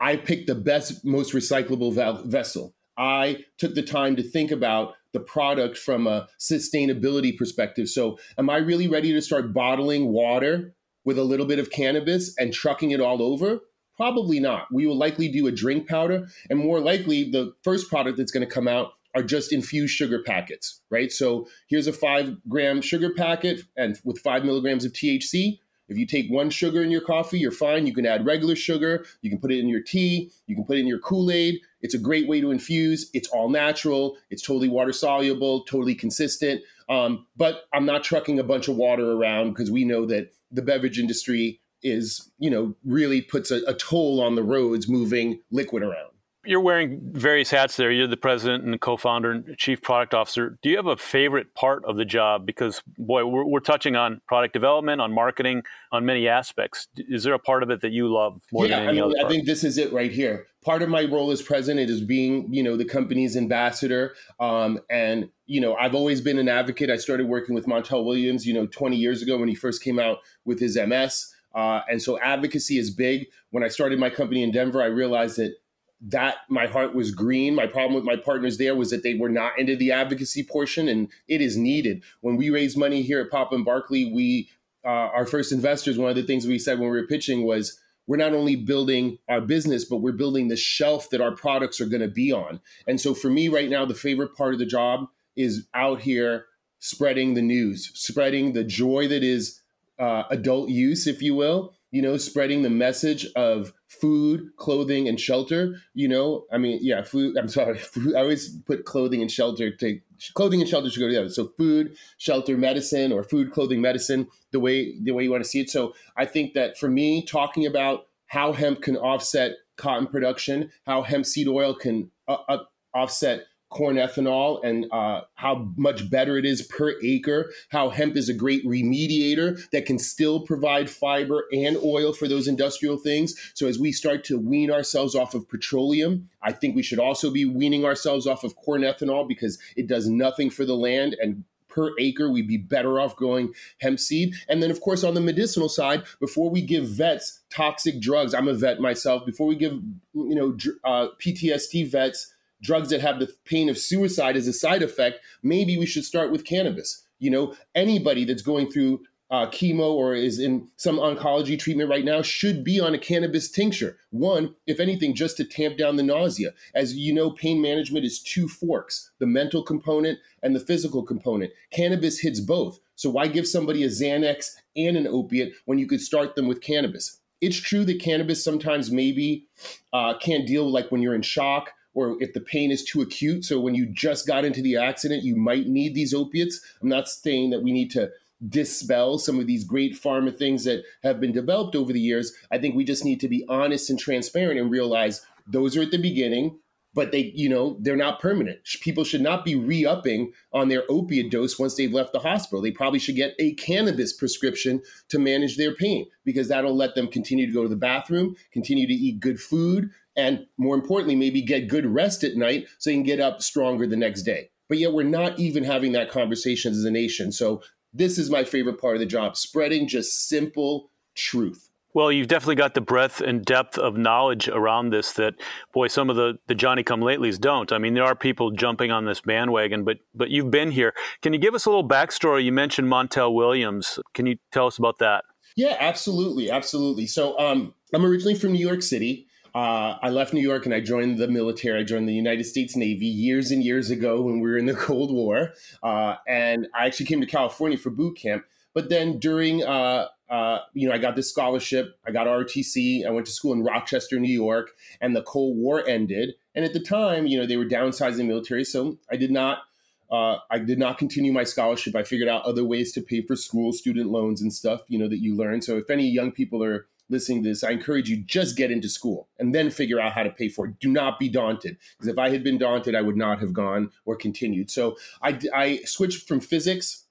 [0.00, 1.94] I picked the best, most recyclable
[2.26, 2.74] vessel.
[2.98, 7.88] I took the time to think about the product from a sustainability perspective.
[7.88, 10.74] So, am I really ready to start bottling water
[11.06, 13.60] with a little bit of cannabis and trucking it all over?
[13.96, 14.66] Probably not.
[14.70, 18.46] We will likely do a drink powder, and more likely, the first product that's going
[18.46, 21.10] to come out are just infused sugar packets, right?
[21.10, 25.58] So here's a five gram sugar packet and with five milligrams of THC.
[25.88, 27.86] If you take one sugar in your coffee, you're fine.
[27.86, 29.06] You can add regular sugar.
[29.22, 30.30] You can put it in your tea.
[30.46, 31.60] You can put it in your Kool Aid.
[31.80, 33.08] It's a great way to infuse.
[33.14, 34.18] It's all natural.
[34.28, 36.60] It's totally water soluble, totally consistent.
[36.88, 40.62] Um, but I'm not trucking a bunch of water around because we know that the
[40.62, 45.82] beverage industry is, you know, really puts a, a toll on the roads moving liquid
[45.82, 46.15] around
[46.46, 47.90] you're wearing various hats there.
[47.90, 50.58] You're the president and co-founder and chief product officer.
[50.62, 52.46] Do you have a favorite part of the job?
[52.46, 56.88] Because boy, we're, we're touching on product development, on marketing, on many aspects.
[56.96, 59.12] Is there a part of it that you love more yeah, than any I mean,
[59.18, 59.26] other?
[59.26, 60.46] I think this is it right here.
[60.64, 64.14] Part of my role as president is being, you know, the company's ambassador.
[64.40, 66.90] Um, and you know, I've always been an advocate.
[66.90, 69.98] I started working with Montel Williams, you know, 20 years ago when he first came
[69.98, 71.32] out with his MS.
[71.54, 73.26] Uh, and so advocacy is big.
[73.50, 75.54] When I started my company in Denver, I realized that
[76.00, 77.54] that my heart was green.
[77.54, 80.88] My problem with my partners there was that they were not into the advocacy portion,
[80.88, 82.02] and it is needed.
[82.20, 84.48] When we raise money here at Papa and Barkley, we
[84.84, 85.98] uh, our first investors.
[85.98, 89.18] One of the things we said when we were pitching was we're not only building
[89.28, 92.60] our business, but we're building the shelf that our products are going to be on.
[92.86, 96.46] And so for me right now, the favorite part of the job is out here
[96.78, 99.60] spreading the news, spreading the joy that is
[99.98, 105.18] uh, adult use, if you will, you know, spreading the message of food, clothing, and
[105.18, 105.76] shelter.
[105.94, 107.36] You know, I mean, yeah, food.
[107.36, 110.00] I'm sorry, food, I always put clothing and shelter to
[110.34, 111.28] clothing and shelter should go together.
[111.28, 114.28] So food, shelter, medicine, or food, clothing, medicine.
[114.52, 115.70] The way the way you want to see it.
[115.70, 121.02] So I think that for me, talking about how hemp can offset cotton production, how
[121.02, 122.58] hemp seed oil can uh, uh,
[122.94, 128.28] offset corn ethanol and uh, how much better it is per acre, how hemp is
[128.28, 133.34] a great remediator that can still provide fiber and oil for those industrial things.
[133.54, 137.30] So, as we start to wean ourselves off of petroleum, I think we should also
[137.30, 141.44] be weaning ourselves off of corn ethanol because it does nothing for the land and
[141.76, 143.52] per acre, we'd be better off growing
[143.82, 144.34] hemp seed.
[144.48, 148.48] And then, of course, on the medicinal side, before we give vets toxic drugs, I'm
[148.48, 149.26] a vet myself.
[149.26, 149.72] Before we give,
[150.14, 154.82] you know, uh, PTSD vets drugs that have the pain of suicide as a side
[154.82, 157.04] effect, maybe we should start with cannabis.
[157.18, 162.04] You know, anybody that's going through uh, chemo or is in some oncology treatment right
[162.04, 163.98] now should be on a cannabis tincture.
[164.10, 166.50] One, if anything, just to tamp down the nausea.
[166.74, 171.52] As you know, pain management is two forks the mental component and the physical component.
[171.72, 172.78] Cannabis hits both.
[172.94, 176.60] So, why give somebody a Xanax and an opiate when you could start them with
[176.60, 177.20] cannabis?
[177.40, 179.46] It's true that cannabis sometimes maybe
[179.92, 183.44] uh, can't deal like when you're in shock or if the pain is too acute.
[183.44, 186.60] So when you just got into the accident, you might need these opiates.
[186.82, 188.10] I'm not saying that we need to
[188.46, 192.34] dispel some of these great pharma things that have been developed over the years.
[192.52, 195.90] I think we just need to be honest and transparent and realize those are at
[195.90, 196.58] the beginning,
[196.92, 198.58] but they, you know, they're not permanent.
[198.82, 202.60] People should not be re-upping on their opiate dose once they've left the hospital.
[202.60, 207.08] They probably should get a cannabis prescription to manage their pain because that'll let them
[207.08, 211.42] continue to go to the bathroom, continue to eat good food, and more importantly, maybe
[211.42, 214.50] get good rest at night so you can get up stronger the next day.
[214.68, 217.30] But yet, we're not even having that conversation as a nation.
[217.32, 221.70] So, this is my favorite part of the job spreading just simple truth.
[221.96, 225.32] Well, you've definitely got the breadth and depth of knowledge around this that,
[225.72, 227.72] boy, some of the, the Johnny come latelys don't.
[227.72, 230.92] I mean, there are people jumping on this bandwagon, but but you've been here.
[231.22, 232.44] Can you give us a little backstory?
[232.44, 233.98] You mentioned Montel Williams.
[234.12, 235.24] Can you tell us about that?
[235.56, 237.06] Yeah, absolutely, absolutely.
[237.06, 239.25] So, um, I'm originally from New York City.
[239.56, 241.80] Uh, I left New York and I joined the military.
[241.80, 244.74] I joined the United States Navy years and years ago when we were in the
[244.88, 245.54] Cold War.
[245.82, 248.44] Uh, and I actually came to California for boot camp.
[248.74, 251.98] But then during, uh, uh you know, I got this scholarship.
[252.06, 253.06] I got ROTC.
[253.06, 256.34] I went to school in Rochester, New York, and the Cold War ended.
[256.54, 259.60] And at the time, you know, they were downsizing the military, so I did not.
[260.08, 261.96] Uh, I did not continue my scholarship.
[261.96, 264.82] I figured out other ways to pay for school, student loans, and stuff.
[264.86, 265.62] You know that you learn.
[265.62, 268.88] So if any young people are listening to this, I encourage you just get into
[268.88, 270.78] school and then figure out how to pay for it.
[270.80, 273.90] Do not be daunted because if I had been daunted, I would not have gone
[274.04, 274.70] or continued.
[274.70, 277.04] So I, I switched from physics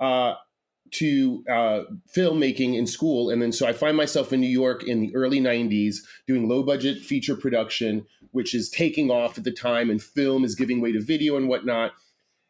[0.00, 0.34] uh,
[0.92, 1.80] to uh,
[2.14, 3.30] filmmaking in school.
[3.30, 6.62] And then so I find myself in New York in the early 90s doing low
[6.62, 10.92] budget feature production, which is taking off at the time, and film is giving way
[10.92, 11.92] to video and whatnot.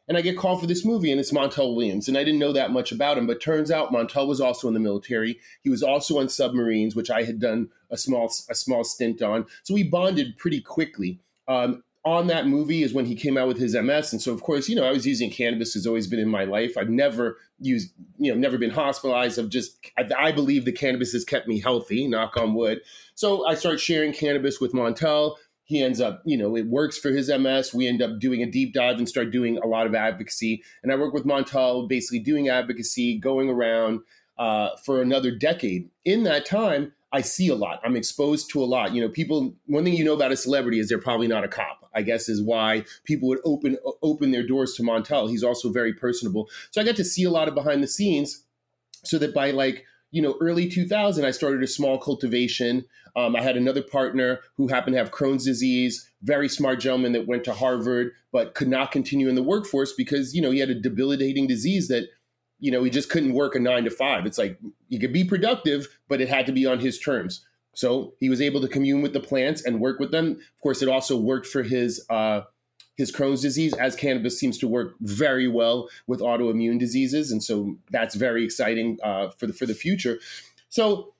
[0.08, 2.08] And I get called for this movie, and it's Montel Williams.
[2.08, 4.74] And I didn't know that much about him, but turns out Montel was also in
[4.74, 5.38] the military.
[5.62, 9.46] He was also on submarines, which I had done a small a small stint on.
[9.62, 11.20] So we bonded pretty quickly.
[11.48, 14.42] Um, on that movie is when he came out with his MS, and so of
[14.42, 16.76] course, you know, I was using cannabis has always been in my life.
[16.76, 19.38] I've never used, you know, never been hospitalized.
[19.38, 22.06] I've just, I, I believe the cannabis has kept me healthy.
[22.06, 22.82] Knock on wood.
[23.14, 27.10] So I start sharing cannabis with Montel he ends up, you know, it works for
[27.10, 27.72] his MS.
[27.72, 30.62] We end up doing a deep dive and start doing a lot of advocacy.
[30.82, 34.00] And I work with Montel, basically doing advocacy, going around
[34.38, 35.88] uh, for another decade.
[36.04, 37.80] In that time, I see a lot.
[37.84, 38.92] I'm exposed to a lot.
[38.92, 39.54] You know, people.
[39.66, 41.88] One thing you know about a celebrity is they're probably not a cop.
[41.94, 45.30] I guess is why people would open open their doors to Montel.
[45.30, 46.50] He's also very personable.
[46.72, 48.42] So I got to see a lot of behind the scenes,
[49.04, 52.84] so that by like you know, early 2000, I started a small cultivation.
[53.16, 57.26] Um, I had another partner who happened to have Crohn's disease, very smart gentleman that
[57.26, 60.70] went to Harvard, but could not continue in the workforce because, you know, he had
[60.70, 62.06] a debilitating disease that,
[62.60, 64.24] you know, he just couldn't work a nine to five.
[64.24, 64.56] It's like
[64.88, 67.44] he could be productive, but it had to be on his terms.
[67.74, 70.30] So he was able to commune with the plants and work with them.
[70.30, 72.42] Of course, it also worked for his uh,
[72.96, 77.76] his Crohn's disease, as cannabis seems to work very well with autoimmune diseases, and so
[77.90, 80.18] that's very exciting uh, for the for the future.
[80.68, 81.14] So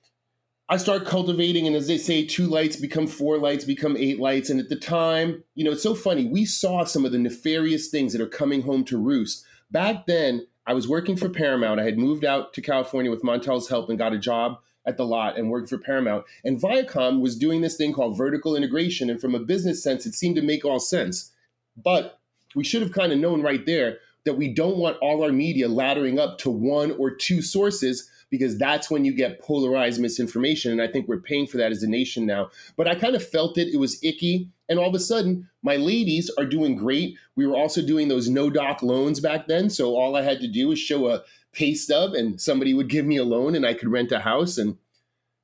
[0.67, 4.49] I start cultivating, and as they say, two lights become four lights, become eight lights.
[4.49, 6.25] And at the time, you know, it's so funny.
[6.25, 9.45] We saw some of the nefarious things that are coming home to roost.
[9.69, 11.79] Back then, I was working for Paramount.
[11.79, 14.57] I had moved out to California with Montel's help and got a job
[14.87, 16.25] at the lot and worked for Paramount.
[16.43, 19.09] And Viacom was doing this thing called vertical integration.
[19.09, 21.31] And from a business sense, it seemed to make all sense.
[21.77, 22.19] But
[22.55, 25.67] we should have kind of known right there that we don't want all our media
[25.67, 30.71] laddering up to one or two sources because that's when you get polarized misinformation.
[30.71, 32.49] And I think we're paying for that as a nation now.
[32.75, 34.49] But I kind of felt it, it was icky.
[34.67, 37.17] And all of a sudden, my ladies are doing great.
[37.35, 39.69] We were also doing those no doc loans back then.
[39.69, 41.21] So all I had to do was show a
[41.53, 44.57] pay stub and somebody would give me a loan and I could rent a house.
[44.57, 44.77] And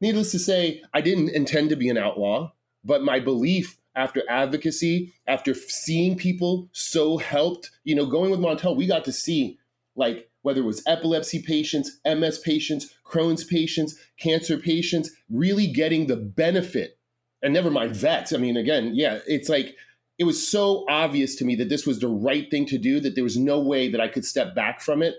[0.02, 2.52] needless to say, I didn't intend to be an outlaw,
[2.84, 8.76] but my belief after advocacy, after seeing people so helped, you know, going with Montel,
[8.76, 9.58] we got to see
[9.96, 16.16] like whether it was epilepsy patients, MS patients, Crohn's patients, cancer patients, really getting the
[16.16, 16.98] benefit.
[17.44, 18.34] And never mind vets.
[18.34, 19.76] I mean, again, yeah, it's like
[20.18, 23.16] it was so obvious to me that this was the right thing to do that
[23.16, 25.16] there was no way that I could step back from it.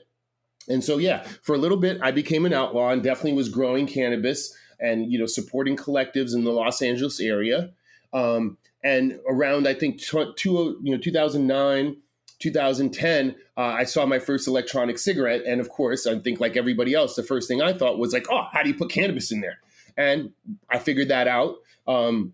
[0.68, 3.86] And so, yeah, for a little bit, I became an outlaw and definitely was growing
[3.86, 7.70] cannabis and you know supporting collectives in the Los Angeles area.
[8.12, 11.96] Um, and around I think two, two you know 2009.
[12.38, 15.42] 2010, uh, I saw my first electronic cigarette.
[15.46, 18.26] And of course, I think like everybody else, the first thing I thought was like,
[18.32, 19.60] oh, how do you put cannabis in there?
[19.96, 20.32] And
[20.68, 21.54] I figured that out.
[21.86, 22.32] Um,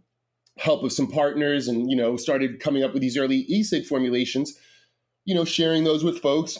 [0.56, 4.58] help of some partners and, you know, started coming up with these early e-cig formulations,
[5.24, 6.58] you know, sharing those with folks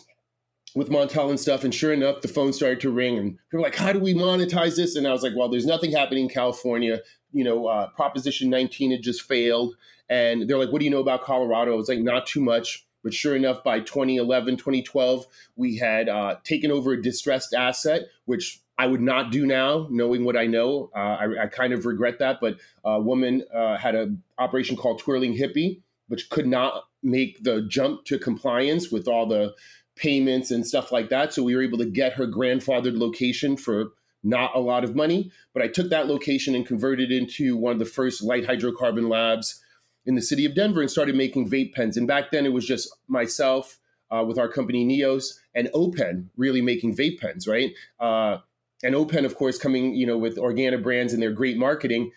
[0.75, 1.65] with Montel and stuff.
[1.65, 4.15] And sure enough, the phone started to ring and people were like, how do we
[4.15, 4.95] monetize this?
[4.95, 7.01] And I was like, well, there's nothing happening in California.
[7.33, 9.77] You know, uh, Proposition 19 had just failed.
[10.09, 11.73] And they're like, what do you know about Colorado?
[11.73, 12.87] I was like, not too much.
[13.05, 18.61] But sure enough, by 2011, 2012, we had uh, taken over a distressed asset, which
[18.77, 20.91] I would not do now, knowing what I know.
[20.95, 22.39] Uh, I, I, kind of regret that.
[22.41, 27.63] But a woman uh, had an operation called Twirling Hippie, which could not make the
[27.63, 29.55] jump to compliance with all the
[29.97, 31.33] payments and stuff like that.
[31.33, 35.31] So we were able to get her grandfathered location for not a lot of money.
[35.55, 39.09] But I took that location and converted it into one of the first light hydrocarbon
[39.09, 39.63] labs
[40.07, 41.97] in the city of Denver and started making vape pens.
[41.97, 43.79] And back then it was just myself
[44.11, 47.73] uh, with our company Neos and Open really making vape pens, right?
[48.01, 48.39] Uh,
[48.83, 52.13] and Open, of course, coming you know with Organa Brands and their great marketing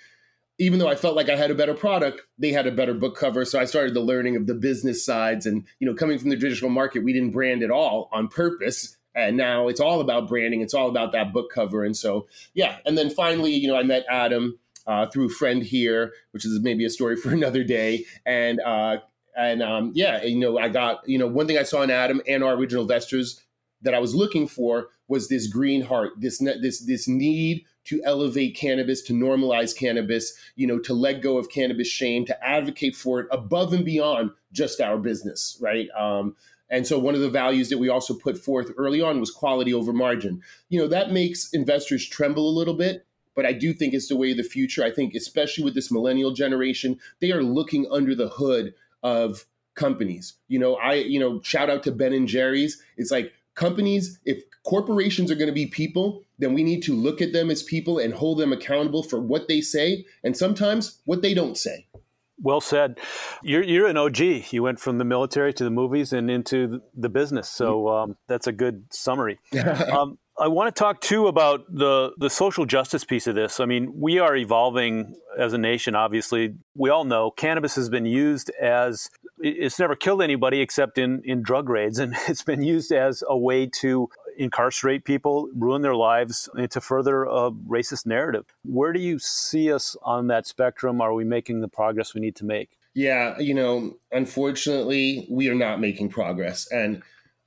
[0.61, 3.17] even though I felt like I had a better product, they had a better book
[3.17, 3.45] cover.
[3.45, 5.47] So I started the learning of the business sides.
[5.47, 8.95] And, you know, coming from the traditional market, we didn't brand at all on purpose.
[9.15, 10.61] And now it's all about branding.
[10.61, 11.83] It's all about that book cover.
[11.83, 12.77] And so, yeah.
[12.85, 16.85] And then finally, you know, I met Adam uh, through friend here, which is maybe
[16.85, 18.05] a story for another day.
[18.25, 18.97] And, uh,
[19.35, 22.21] and um, yeah, you know, I got, you know, one thing I saw in Adam
[22.27, 23.41] and our original investors
[23.81, 28.55] that I was looking for was this green heart, this this this need to elevate
[28.55, 33.19] cannabis, to normalize cannabis, you know, to let go of cannabis shame, to advocate for
[33.21, 35.89] it above and beyond just our business, right?
[35.97, 36.35] Um,
[36.71, 39.73] and so one of the values that we also put forth early on was quality
[39.73, 40.41] over margin.
[40.69, 43.05] You know, that makes investors tremble a little bit,
[43.35, 44.83] but I do think it's the way of the future.
[44.83, 50.35] I think, especially with this millennial generation, they are looking under the hood of companies.
[50.47, 52.81] You know, I, you know, shout out to Ben and Jerry's.
[52.95, 57.21] It's like companies, if corporations are going to be people, then we need to look
[57.21, 61.21] at them as people and hold them accountable for what they say and sometimes what
[61.21, 61.87] they don't say.
[62.41, 62.99] Well said.
[63.43, 64.19] You're, you're an OG.
[64.51, 67.49] You went from the military to the movies and into the business.
[67.49, 69.39] So um, that's a good summary.
[69.93, 73.59] um, I want to talk too about the the social justice piece of this.
[73.59, 75.93] I mean, we are evolving as a nation.
[75.93, 81.21] Obviously, we all know cannabis has been used as it's never killed anybody except in
[81.25, 85.95] in drug raids, and it's been used as a way to incarcerate people, ruin their
[85.95, 88.45] lives, and to further a racist narrative.
[88.63, 91.01] Where do you see us on that spectrum?
[91.01, 92.77] Are we making the progress we need to make?
[92.93, 97.01] Yeah, you know, unfortunately, we are not making progress, and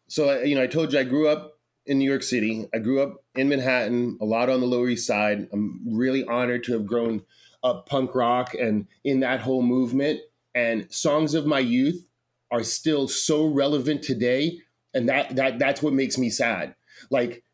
[0.08, 1.54] so you know, I told you I grew up
[1.86, 2.66] in New York City.
[2.74, 5.48] I grew up in Manhattan, a lot on the Lower East Side.
[5.52, 7.22] I'm really honored to have grown
[7.62, 10.20] up punk rock and in that whole movement.
[10.54, 12.06] And songs of my youth
[12.50, 14.60] are still so relevant today,
[14.94, 16.74] and that that that's what makes me sad.
[17.10, 17.44] Like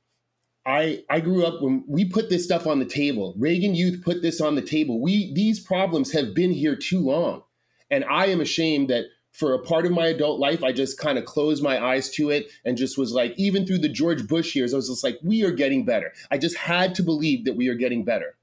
[0.66, 3.34] I I grew up when we put this stuff on the table.
[3.38, 5.00] Reagan Youth put this on the table.
[5.00, 7.42] We these problems have been here too long,
[7.90, 11.16] and I am ashamed that for a part of my adult life, I just kind
[11.16, 14.56] of closed my eyes to it and just was like, even through the George Bush
[14.56, 16.12] years, I was just like, we are getting better.
[16.30, 18.36] I just had to believe that we are getting better.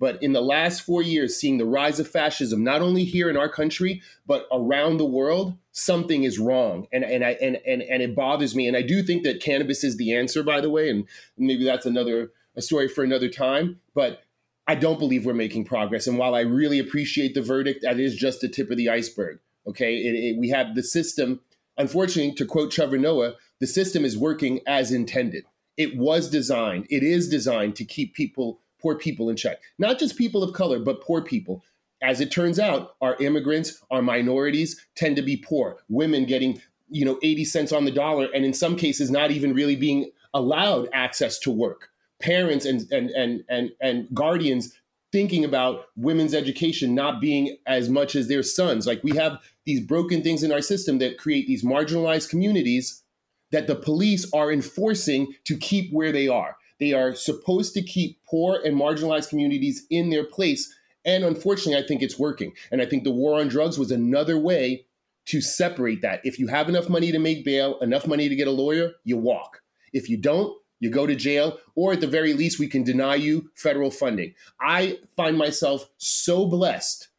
[0.00, 3.36] But in the last four years, seeing the rise of fascism, not only here in
[3.36, 6.88] our country, but around the world, something is wrong.
[6.90, 8.66] And, and, I, and, and, and it bothers me.
[8.66, 10.88] And I do think that cannabis is the answer, by the way.
[10.88, 13.78] And maybe that's another a story for another time.
[13.94, 14.22] But
[14.66, 16.06] I don't believe we're making progress.
[16.06, 19.38] And while I really appreciate the verdict, that is just the tip of the iceberg.
[19.66, 21.40] Okay, it, it, we have the system.
[21.76, 25.44] Unfortunately, to quote Trevor Noah, the system is working as intended.
[25.76, 26.86] It was designed.
[26.88, 29.58] It is designed to keep people, poor people, in check.
[29.78, 31.64] Not just people of color, but poor people.
[32.02, 35.78] As it turns out, our immigrants, our minorities tend to be poor.
[35.88, 39.52] Women getting, you know, 80 cents on the dollar, and in some cases, not even
[39.52, 41.90] really being allowed access to work.
[42.20, 44.74] Parents and and and and, and guardians
[45.12, 48.86] thinking about women's education not being as much as their sons.
[48.86, 53.02] Like we have these broken things in our system that create these marginalized communities
[53.50, 56.56] that the police are enforcing to keep where they are.
[56.80, 60.74] They are supposed to keep poor and marginalized communities in their place.
[61.04, 62.54] And unfortunately, I think it's working.
[62.72, 64.86] And I think the war on drugs was another way
[65.26, 66.20] to separate that.
[66.24, 69.16] If you have enough money to make bail, enough money to get a lawyer, you
[69.16, 69.62] walk.
[69.92, 73.14] If you don't, you go to jail, or at the very least, we can deny
[73.14, 74.34] you federal funding.
[74.60, 77.09] I find myself so blessed.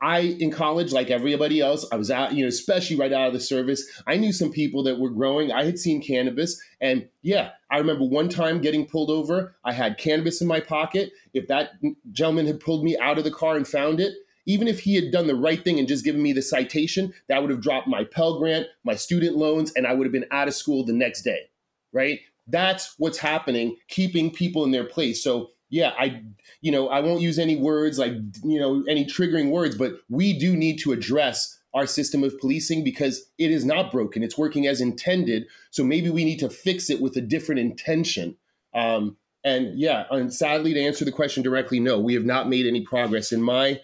[0.00, 3.32] I, in college, like everybody else, I was out, you know, especially right out of
[3.32, 3.84] the service.
[4.06, 5.50] I knew some people that were growing.
[5.50, 6.60] I had seen cannabis.
[6.80, 9.56] And yeah, I remember one time getting pulled over.
[9.64, 11.10] I had cannabis in my pocket.
[11.34, 11.72] If that
[12.12, 14.14] gentleman had pulled me out of the car and found it,
[14.46, 17.42] even if he had done the right thing and just given me the citation, that
[17.42, 20.48] would have dropped my Pell Grant, my student loans, and I would have been out
[20.48, 21.50] of school the next day,
[21.92, 22.20] right?
[22.46, 25.22] That's what's happening, keeping people in their place.
[25.22, 26.22] So yeah, I
[26.60, 28.12] you know, I won't use any words like
[28.44, 32.82] you know, any triggering words, but we do need to address our system of policing
[32.82, 34.22] because it is not broken.
[34.22, 35.46] It's working as intended.
[35.70, 38.36] So maybe we need to fix it with a different intention.
[38.74, 42.66] Um, and yeah, and sadly, to answer the question directly, no, we have not made
[42.66, 43.32] any progress.
[43.32, 43.80] In my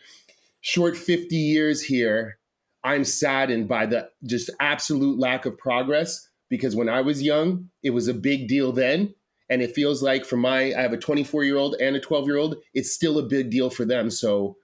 [0.61, 2.39] short 50 years here,
[2.83, 7.91] I'm saddened by the just absolute lack of progress because when I was young, it
[7.91, 9.15] was a big deal then.
[9.51, 12.27] And it feels like for my, I have a 24 year old and a 12
[12.27, 14.11] year old, it's still a big deal for them.
[14.11, 14.57] So,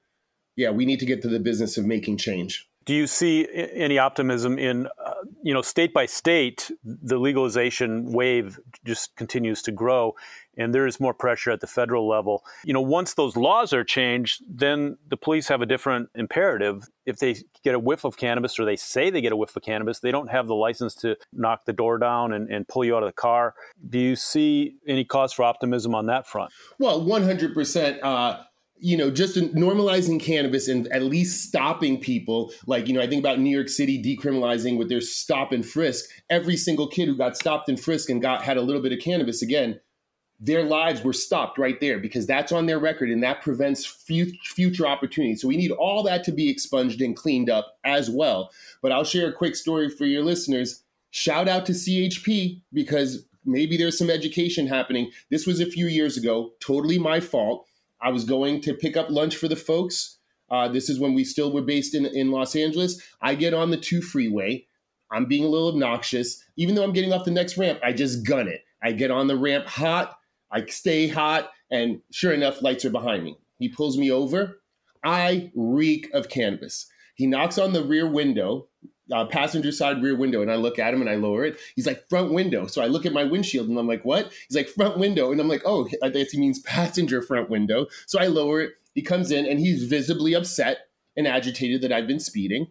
[0.56, 2.66] yeah, we need to get to the business of making change.
[2.86, 5.09] Do you see any optimism in, uh,
[5.43, 10.14] you know, state by state, the legalization wave just continues to grow,
[10.57, 12.45] and there is more pressure at the federal level.
[12.64, 16.88] You know, once those laws are changed, then the police have a different imperative.
[17.07, 19.62] If they get a whiff of cannabis, or they say they get a whiff of
[19.62, 22.97] cannabis, they don't have the license to knock the door down and, and pull you
[22.97, 23.55] out of the car.
[23.88, 26.53] Do you see any cause for optimism on that front?
[26.78, 28.43] Well, one hundred percent uh,
[28.80, 32.52] you know, just normalizing cannabis and at least stopping people.
[32.66, 36.06] Like, you know, I think about New York City decriminalizing with their stop and frisk.
[36.30, 38.98] Every single kid who got stopped and frisk and got had a little bit of
[38.98, 39.80] cannabis again,
[40.42, 44.86] their lives were stopped right there because that's on their record and that prevents future
[44.86, 45.42] opportunities.
[45.42, 48.50] So we need all that to be expunged and cleaned up as well.
[48.80, 50.82] But I'll share a quick story for your listeners.
[51.10, 55.10] Shout out to CHP because maybe there's some education happening.
[55.30, 57.66] This was a few years ago, totally my fault
[58.03, 60.18] I was going to pick up lunch for the folks.
[60.51, 63.01] Uh, this is when we still were based in, in Los Angeles.
[63.20, 64.66] I get on the two freeway.
[65.12, 66.42] I'm being a little obnoxious.
[66.57, 68.62] Even though I'm getting off the next ramp, I just gun it.
[68.82, 70.18] I get on the ramp hot.
[70.51, 71.51] I stay hot.
[71.70, 73.38] And sure enough, lights are behind me.
[73.59, 74.61] He pulls me over.
[75.05, 76.86] I reek of cannabis.
[77.14, 78.68] He knocks on the rear window
[79.12, 81.58] uh, passenger side rear window and I look at him and I lower it.
[81.74, 82.66] He's like front window.
[82.66, 84.32] So I look at my windshield and I'm like, what?
[84.48, 85.32] He's like front window.
[85.32, 87.86] And I'm like, oh, I guess he means passenger front window.
[88.06, 88.72] So I lower it.
[88.94, 90.88] He comes in and he's visibly upset.
[91.16, 92.68] and agitated that I've been speeding.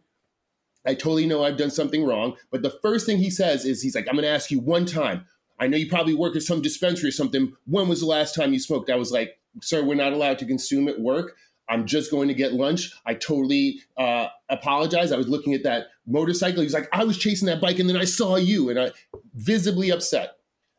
[0.86, 2.36] I totally know I've done something wrong.
[2.52, 4.86] But the first thing he says is, he's like, I'm going to ask you one
[4.86, 5.26] time.
[5.60, 7.54] I know you probably work at some dispensary or something.
[7.66, 8.90] When was the last time you smoked?
[8.90, 11.36] I was like, sir, we're not allowed to consume at work.
[11.68, 12.92] I'm just going to get lunch.
[13.06, 15.12] I totally uh, apologize.
[15.12, 16.64] I was looking at that motorcycle.
[16.64, 18.92] He's like, I was chasing that bike and then I saw you, and I
[19.34, 20.32] visibly upset.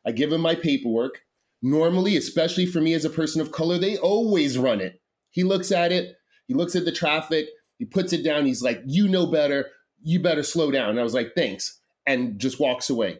[0.06, 1.22] I give him my paperwork.
[1.62, 5.00] Normally, especially for me as a person of color, they always run it.
[5.30, 6.16] He looks at it.
[6.46, 7.48] He looks at the traffic.
[7.78, 8.46] He puts it down.
[8.46, 9.70] He's like, "You know better.
[10.02, 13.18] You better slow down." And I was like, "Thanks," and just walks away.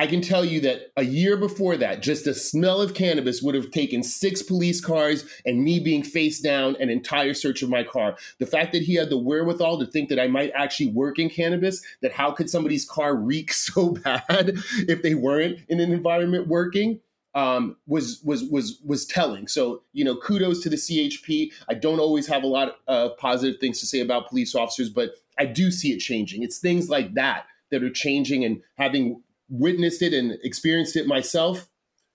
[0.00, 3.54] I can tell you that a year before that, just the smell of cannabis would
[3.54, 7.84] have taken six police cars and me being face down an entire search of my
[7.84, 8.16] car.
[8.38, 11.28] The fact that he had the wherewithal to think that I might actually work in
[11.28, 14.54] cannabis, that how could somebody's car reek so bad
[14.88, 17.00] if they weren't in an environment working?
[17.34, 19.48] Um, was was was was telling.
[19.48, 21.52] So you know, kudos to the CHP.
[21.68, 25.10] I don't always have a lot of positive things to say about police officers, but
[25.38, 26.42] I do see it changing.
[26.42, 31.68] It's things like that that are changing and having witnessed it and experienced it myself,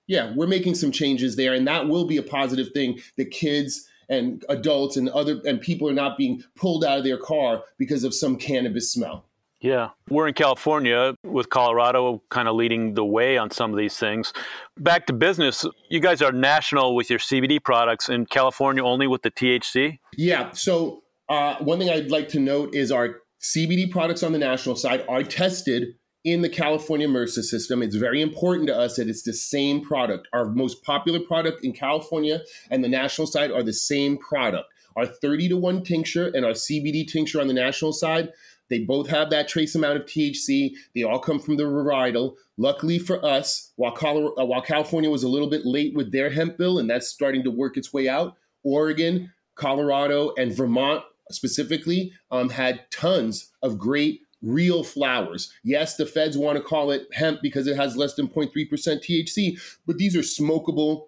[0.08, 3.00] yeah, we're making some changes there, and that will be a positive thing.
[3.18, 7.18] The kids and adults and other and people are not being pulled out of their
[7.18, 9.26] car because of some cannabis smell.
[9.62, 13.98] Yeah, we're in California with Colorado kind of leading the way on some of these
[13.98, 14.32] things.
[14.78, 19.24] Back to business, you guys are national with your CBD products in California only with
[19.24, 19.98] the THC?
[20.18, 24.38] Yeah, so uh, one thing I'd like to note is our CBD products on the
[24.38, 25.96] national side are tested
[26.26, 27.84] in the California Metrc system.
[27.84, 30.28] It's very important to us that it's the same product.
[30.34, 34.68] Our most popular product in California and the national side are the same product.
[34.96, 38.32] Our 30 to 1 tincture and our CBD tincture on the national side,
[38.70, 40.72] they both have that trace amount of THC.
[40.96, 42.34] They all come from the varietal.
[42.58, 46.32] Luckily for us, while, Colorado, uh, while California was a little bit late with their
[46.32, 52.14] hemp bill, and that's starting to work its way out, Oregon, Colorado, and Vermont specifically
[52.32, 55.52] um, had tons of great real flowers.
[55.64, 59.60] Yes, the feds want to call it hemp because it has less than 0.3% THC,
[59.86, 61.08] but these are smokable,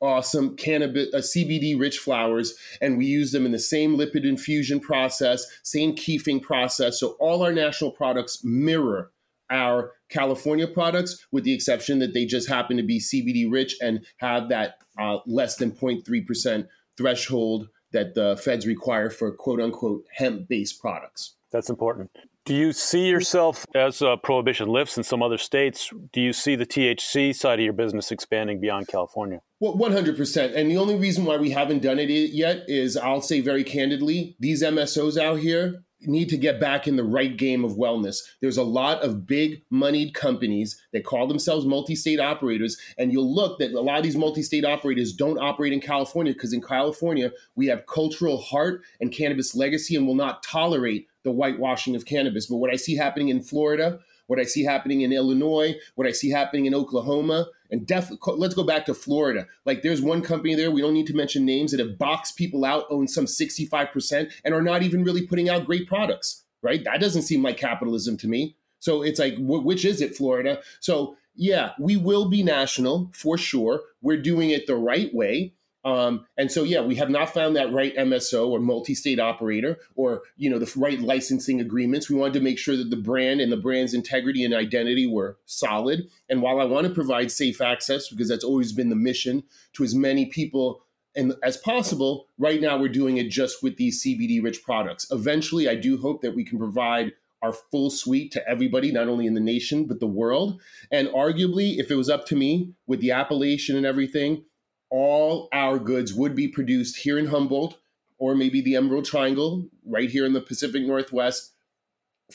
[0.00, 4.78] awesome cannabis, uh, CBD rich flowers, and we use them in the same lipid infusion
[4.78, 7.00] process, same keefing process.
[7.00, 9.10] So all our national products mirror
[9.50, 14.04] our California products, with the exception that they just happen to be CBD rich and
[14.18, 16.66] have that uh, less than 0.3%
[16.96, 21.36] threshold that the feds require for quote unquote hemp based products.
[21.50, 22.10] That's important.
[22.48, 25.92] Do you see yourself as uh, prohibition lifts in some other states?
[26.14, 29.42] Do you see the THC side of your business expanding beyond California?
[29.60, 30.56] Well, 100%.
[30.56, 34.34] And the only reason why we haven't done it yet is I'll say very candidly,
[34.40, 38.20] these MSOs out here need to get back in the right game of wellness.
[38.40, 42.78] There's a lot of big moneyed companies that call themselves multi state operators.
[42.96, 46.32] And you'll look that a lot of these multi state operators don't operate in California
[46.32, 51.32] because in California, we have cultural heart and cannabis legacy and will not tolerate the
[51.32, 52.46] whitewashing of cannabis.
[52.46, 56.12] But what I see happening in Florida, what I see happening in Illinois, what I
[56.12, 59.46] see happening in Oklahoma, and definitely let's go back to Florida.
[59.64, 62.64] Like there's one company there, we don't need to mention names, that have boxed people
[62.64, 66.84] out, own some 65%, and are not even really putting out great products, right?
[66.84, 68.56] That doesn't seem like capitalism to me.
[68.80, 70.60] So it's like, which is it, Florida?
[70.80, 73.82] So yeah, we will be national for sure.
[74.02, 75.54] We're doing it the right way.
[75.88, 80.22] Um, and so, yeah, we have not found that right MSO or multi-state operator or
[80.36, 82.10] you know the right licensing agreements.
[82.10, 85.38] We wanted to make sure that the brand and the brand's integrity and identity were
[85.46, 86.10] solid.
[86.28, 89.84] And while I want to provide safe access because that's always been the mission to
[89.84, 90.82] as many people
[91.16, 95.06] and as possible, right now we're doing it just with these CBD-rich products.
[95.10, 99.26] Eventually, I do hope that we can provide our full suite to everybody, not only
[99.26, 100.60] in the nation but the world.
[100.90, 104.44] And arguably, if it was up to me, with the appellation and everything
[104.90, 107.78] all our goods would be produced here in Humboldt
[108.18, 111.52] or maybe the Emerald Triangle, right here in the Pacific Northwest,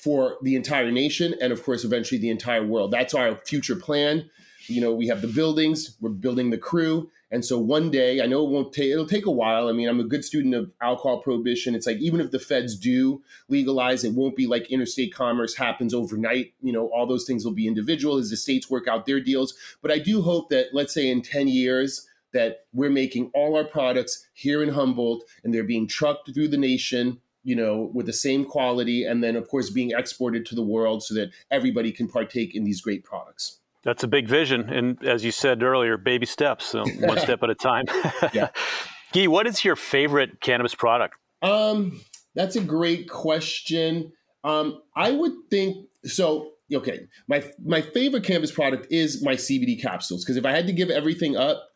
[0.01, 2.91] for the entire nation and, of course, eventually the entire world.
[2.91, 4.30] That's our future plan.
[4.68, 7.12] You know, we have the buildings, we're building the crew.
[7.32, 9.68] And so one day, I know it won't take, it'll take a while.
[9.68, 11.76] I mean, I'm a good student of alcohol prohibition.
[11.76, 15.93] It's like, even if the feds do legalize, it won't be like interstate commerce happens
[15.93, 16.54] overnight.
[16.62, 19.56] You know, all those things will be individual as the states work out their deals.
[19.82, 23.64] But I do hope that, let's say in 10 years, that we're making all our
[23.64, 28.14] products here in Humboldt and they're being trucked through the nation you know, with the
[28.14, 32.08] same quality, and then of course being exported to the world so that everybody can
[32.08, 33.60] partake in these great products.
[33.84, 37.50] That's a big vision, and as you said earlier, baby steps, so one step at
[37.50, 37.86] a time.
[38.34, 38.50] yeah.
[39.14, 41.16] Guy, what is your favorite cannabis product?
[41.42, 42.02] Um,
[42.34, 44.12] that's a great question.
[44.44, 46.52] Um, I would think so.
[46.74, 50.74] Okay, my my favorite cannabis product is my CBD capsules because if I had to
[50.74, 51.72] give everything up,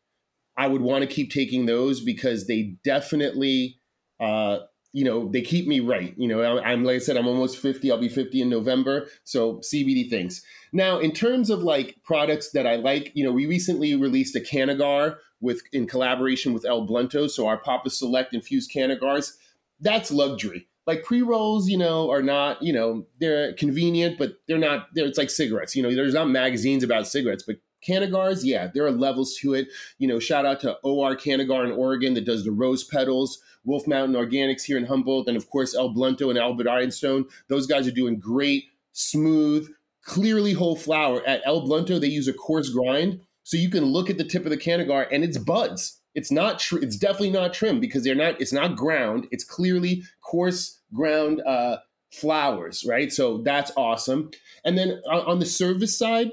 [0.57, 3.79] I would want to keep taking those because they definitely
[4.19, 4.59] uh,
[4.93, 6.15] you know, they keep me right.
[6.17, 7.91] You know, I'm like I said, I'm almost 50.
[7.91, 9.07] I'll be 50 in November.
[9.25, 10.41] So CBD things.
[10.73, 14.39] Now, in terms of like products that I like, you know, we recently released a
[14.39, 17.29] Cannagar with in collaboration with El Blunto.
[17.29, 19.33] So our Papa Select infused Cannagars,
[19.79, 20.67] that's luxury.
[20.87, 24.87] Like pre rolls, you know, are not, you know, they're convenient, but they're not.
[24.95, 25.75] They're it's like cigarettes.
[25.75, 29.69] You know, there's not magazines about cigarettes, but Cannagars, yeah, there are levels to it.
[29.97, 33.41] You know, shout out to OR Cannagar in Oregon that does the rose petals.
[33.63, 37.25] Wolf Mountain Organics here in Humboldt, and of course El Blunto and Albert Ironstone.
[37.49, 39.67] Those guys are doing great, smooth,
[40.03, 41.21] clearly whole flower.
[41.27, 44.45] At El Blunto, they use a coarse grind, so you can look at the tip
[44.45, 45.99] of the Cannagar and it's buds.
[46.15, 46.59] It's not.
[46.59, 48.41] Tr- it's definitely not trim because they're not.
[48.41, 49.27] It's not ground.
[49.31, 51.77] It's clearly coarse ground uh,
[52.11, 53.11] flowers, right?
[53.11, 54.31] So that's awesome.
[54.65, 56.31] And then uh, on the service side,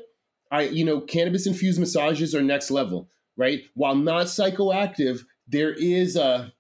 [0.51, 3.63] I you know cannabis infused massages are next level, right?
[3.75, 6.53] While not psychoactive, there is a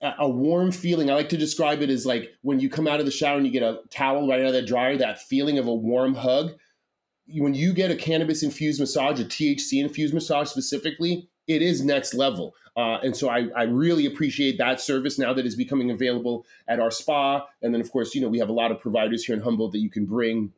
[0.00, 1.10] a warm feeling.
[1.10, 3.44] I like to describe it as like when you come out of the shower and
[3.44, 6.52] you get a towel right out of the dryer, that feeling of a warm hug.
[7.26, 12.14] When you get a cannabis infused massage, a THC infused massage specifically, it is next
[12.14, 12.54] level.
[12.76, 16.78] Uh, and so I, I, really appreciate that service now that is becoming available at
[16.78, 17.44] our spa.
[17.60, 19.72] And then, of course, you know, we have a lot of providers here in Humboldt
[19.72, 20.52] that you can bring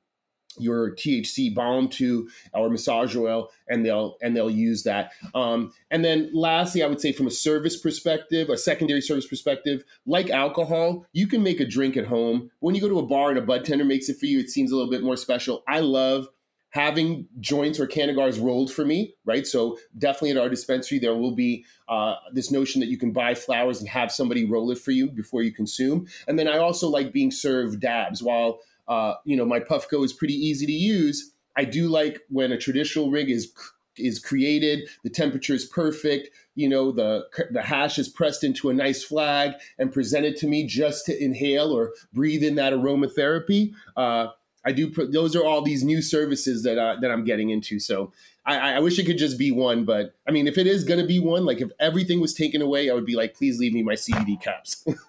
[0.58, 5.12] your THC balm to our massage oil, and they'll and they'll use that.
[5.34, 9.84] Um, and then lastly, I would say from a service perspective, a secondary service perspective,
[10.06, 12.50] like alcohol, you can make a drink at home.
[12.60, 14.50] When you go to a bar and a bud tender makes it for you, it
[14.50, 15.62] seems a little bit more special.
[15.68, 16.28] I love
[16.70, 19.46] having joints or cannagars rolled for me, right?
[19.46, 23.34] So definitely at our dispensary, there will be uh, this notion that you can buy
[23.34, 26.06] flowers and have somebody roll it for you before you consume.
[26.28, 28.22] And then I also like being served dabs.
[28.22, 28.60] While
[28.90, 31.32] uh, you know, my Puffco is pretty easy to use.
[31.56, 33.52] I do like when a traditional rig is
[33.96, 36.30] is created, the temperature is perfect.
[36.56, 40.66] You know, the the hash is pressed into a nice flag and presented to me
[40.66, 43.72] just to inhale or breathe in that aromatherapy.
[43.96, 44.28] Uh,
[44.64, 44.90] I do.
[44.90, 47.78] Those are all these new services that uh, that I'm getting into.
[47.78, 48.12] So
[48.56, 51.00] I, I, wish it could just be one, but I mean, if it is going
[51.00, 53.72] to be one, like if everything was taken away, I would be like, please leave
[53.72, 54.84] me my CBD caps.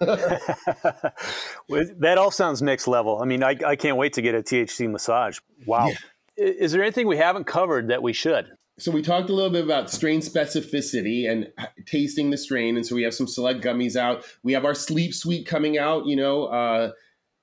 [1.98, 3.20] that all sounds next level.
[3.20, 5.38] I mean, I, I can't wait to get a THC massage.
[5.66, 5.88] Wow.
[5.88, 5.96] Yeah.
[6.36, 8.46] Is there anything we haven't covered that we should?
[8.78, 11.52] So we talked a little bit about strain specificity and
[11.84, 14.24] tasting the strain, and so we have some select gummies out.
[14.42, 16.06] We have our sleep suite coming out.
[16.06, 16.92] You know, uh,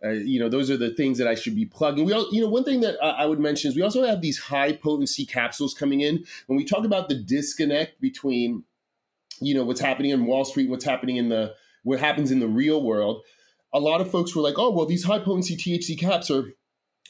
[0.04, 2.06] uh, you know, those are the things that I should be plugging.
[2.06, 4.40] We, all, you know, one thing that I would mention is we also have these
[4.40, 6.24] high potency capsules coming in.
[6.48, 8.64] When we talk about the disconnect between,
[9.42, 12.48] you know, what's happening in Wall Street, what's happening in the what happens in the
[12.48, 13.24] real world,
[13.74, 16.54] a lot of folks were like, "Oh, well, these high potency THC caps are."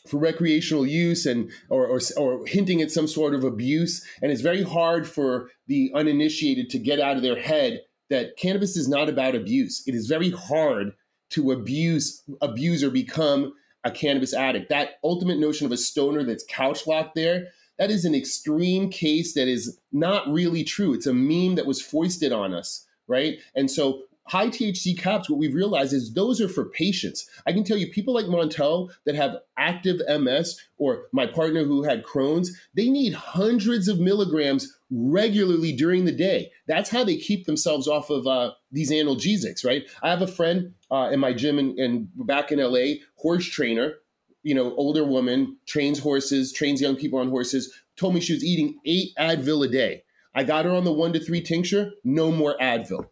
[0.07, 4.39] for recreational use and or, or, or hinting at some sort of abuse and it's
[4.39, 9.09] very hard for the uninitiated to get out of their head that cannabis is not
[9.09, 10.93] about abuse it is very hard
[11.29, 13.53] to abuse abuse or become
[13.83, 14.69] a cannabis addict.
[14.69, 19.33] That ultimate notion of a stoner that's couch locked there, that is an extreme case
[19.33, 20.93] that is not really true.
[20.93, 23.37] It's a meme that was foisted on us, right?
[23.55, 27.27] And so high THC caps, what we've realized is those are for patients.
[27.47, 31.83] I can tell you, people like Montel that have active MS or my partner who
[31.83, 36.51] had Crohn's, they need hundreds of milligrams regularly during the day.
[36.67, 39.83] That's how they keep themselves off of uh, these analgesics, right?
[40.01, 43.95] I have a friend uh, in my gym and back in LA, horse trainer,
[44.43, 48.43] you know, older woman, trains horses, trains young people on horses, told me she was
[48.43, 50.03] eating eight Advil a day.
[50.35, 53.07] I got her on the one to three tincture, no more Advil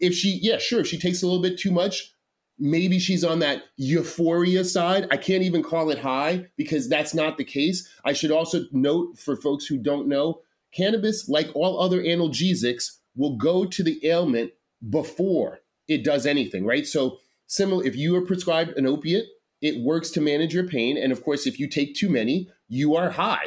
[0.00, 2.14] if she, yeah, sure, if she takes a little bit too much,
[2.58, 5.08] maybe she's on that euphoria side.
[5.10, 7.88] I can't even call it high because that's not the case.
[8.04, 10.40] I should also note for folks who don't know,
[10.72, 14.52] cannabis, like all other analgesics, will go to the ailment
[14.88, 16.86] before it does anything, right?
[16.86, 19.26] So, similar, if you are prescribed an opiate,
[19.60, 20.96] it works to manage your pain.
[20.96, 23.46] And of course, if you take too many, you are high.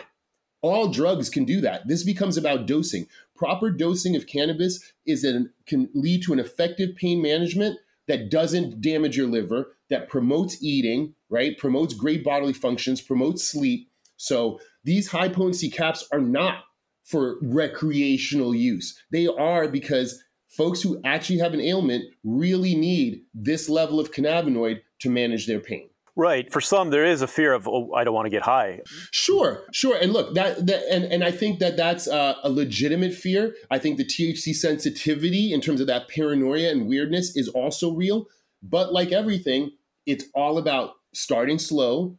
[0.61, 1.87] All drugs can do that.
[1.87, 3.07] This becomes about dosing.
[3.35, 8.81] Proper dosing of cannabis is an, can lead to an effective pain management that doesn't
[8.81, 11.57] damage your liver, that promotes eating, right?
[11.57, 13.89] Promotes great bodily functions, promotes sleep.
[14.17, 16.63] So these high potency caps are not
[17.03, 18.97] for recreational use.
[19.11, 20.23] They are because
[20.55, 25.59] folks who actually have an ailment really need this level of cannabinoid to manage their
[25.59, 25.89] pain.
[26.15, 26.51] Right.
[26.53, 28.81] For some, there is a fear of, oh, I don't want to get high.
[29.09, 29.97] Sure, sure.
[29.99, 33.55] And look, that, that and, and I think that that's uh, a legitimate fear.
[33.71, 38.27] I think the THC sensitivity in terms of that paranoia and weirdness is also real.
[38.61, 39.71] But like everything,
[40.05, 42.17] it's all about starting slow,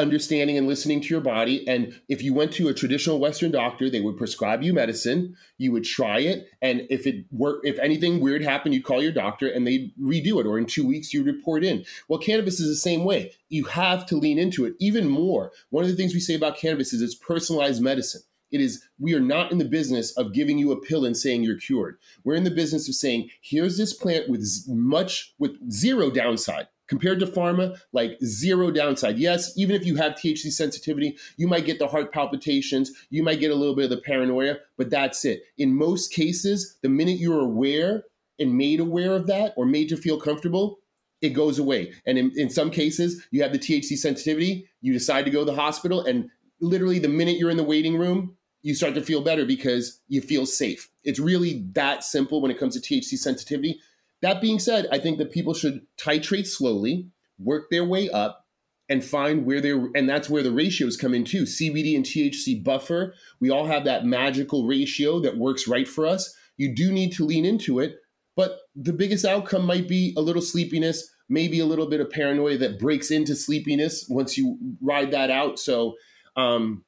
[0.00, 1.66] understanding and listening to your body.
[1.68, 5.36] And if you went to a traditional Western doctor, they would prescribe you medicine.
[5.58, 9.12] You would try it, and if it worked, if anything weird happened, you'd call your
[9.12, 10.46] doctor and they'd redo it.
[10.46, 11.84] Or in two weeks, you'd report in.
[12.08, 13.32] Well, cannabis is the same way.
[13.48, 15.52] You have to lean into it even more.
[15.70, 18.22] One of the things we say about cannabis is it's personalized medicine.
[18.50, 21.44] It is, we are not in the business of giving you a pill and saying
[21.44, 21.98] you're cured.
[22.24, 27.20] We're in the business of saying, here's this plant with much, with zero downside compared
[27.20, 29.16] to pharma, like zero downside.
[29.16, 33.38] Yes, even if you have THC sensitivity, you might get the heart palpitations, you might
[33.38, 35.44] get a little bit of the paranoia, but that's it.
[35.56, 38.04] In most cases, the minute you're aware
[38.40, 40.80] and made aware of that or made to feel comfortable,
[41.22, 41.92] it goes away.
[42.06, 45.44] And in, in some cases, you have the THC sensitivity, you decide to go to
[45.44, 46.28] the hospital, and
[46.60, 50.20] literally the minute you're in the waiting room, you start to feel better because you
[50.20, 50.90] feel safe.
[51.04, 53.80] It's really that simple when it comes to THC sensitivity.
[54.22, 57.08] That being said, I think that people should titrate slowly,
[57.38, 58.46] work their way up,
[58.88, 61.44] and find where they're, and that's where the ratios come in too.
[61.44, 66.34] CBD and THC buffer, we all have that magical ratio that works right for us.
[66.56, 67.96] You do need to lean into it,
[68.36, 72.58] but the biggest outcome might be a little sleepiness, maybe a little bit of paranoia
[72.58, 75.58] that breaks into sleepiness once you ride that out.
[75.58, 75.94] So,
[76.36, 76.84] um,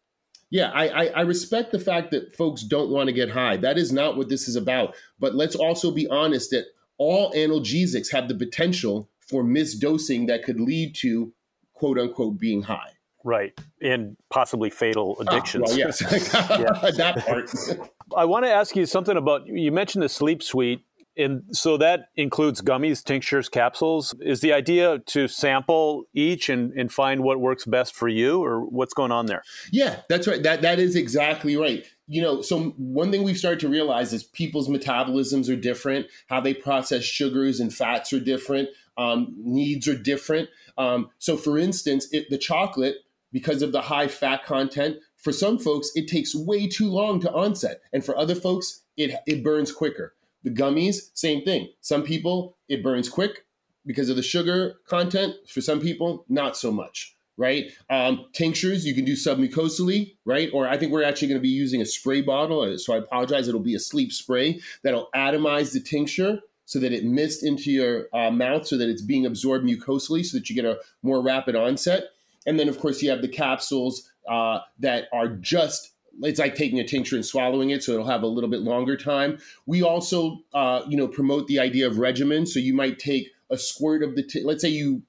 [0.50, 3.56] yeah, I, I, I respect the fact that folks don't want to get high.
[3.56, 4.94] That is not what this is about.
[5.18, 6.66] But let's also be honest that
[7.02, 11.32] all analgesics have the potential for misdosing that could lead to
[11.74, 12.90] quote unquote being high.
[13.24, 13.52] Right.
[13.80, 15.64] And possibly fatal addictions.
[15.66, 15.98] Ah, well, yes.
[16.96, 17.88] that part.
[18.16, 20.84] I want to ask you something about you mentioned the sleep suite
[21.16, 24.14] and so that includes gummies, tinctures, capsules.
[24.20, 28.60] Is the idea to sample each and, and find what works best for you, or
[28.60, 29.42] what's going on there?
[29.70, 30.42] Yeah, that's right.
[30.42, 31.86] That that is exactly right.
[32.08, 36.06] You know, so one thing we've started to realize is people's metabolisms are different.
[36.26, 38.68] How they process sugars and fats are different.
[38.98, 40.50] Um, needs are different.
[40.76, 42.96] Um, so, for instance, it, the chocolate,
[43.32, 47.32] because of the high fat content, for some folks it takes way too long to
[47.32, 50.14] onset, and for other folks it it burns quicker.
[50.42, 51.68] The gummies, same thing.
[51.80, 53.46] Some people, it burns quick
[53.86, 55.34] because of the sugar content.
[55.48, 57.72] For some people, not so much, right?
[57.90, 60.48] Um, tinctures, you can do submucosally, right?
[60.54, 62.60] Or I think we're actually going to be using a spray bottle.
[62.60, 63.48] Uh, so I apologize.
[63.48, 68.06] It'll be a sleep spray that'll atomize the tincture so that it mist into your
[68.14, 71.56] uh, mouth so that it's being absorbed mucosally so that you get a more rapid
[71.56, 72.04] onset.
[72.46, 75.90] And then, of course, you have the capsules uh, that are just
[76.20, 78.98] it's like taking a tincture and swallowing it, so it'll have a little bit longer
[78.98, 79.38] time.
[79.64, 82.44] We also, uh, you know, promote the idea of regimen.
[82.44, 84.22] So you might take a squirt of the.
[84.22, 85.02] T- let's say you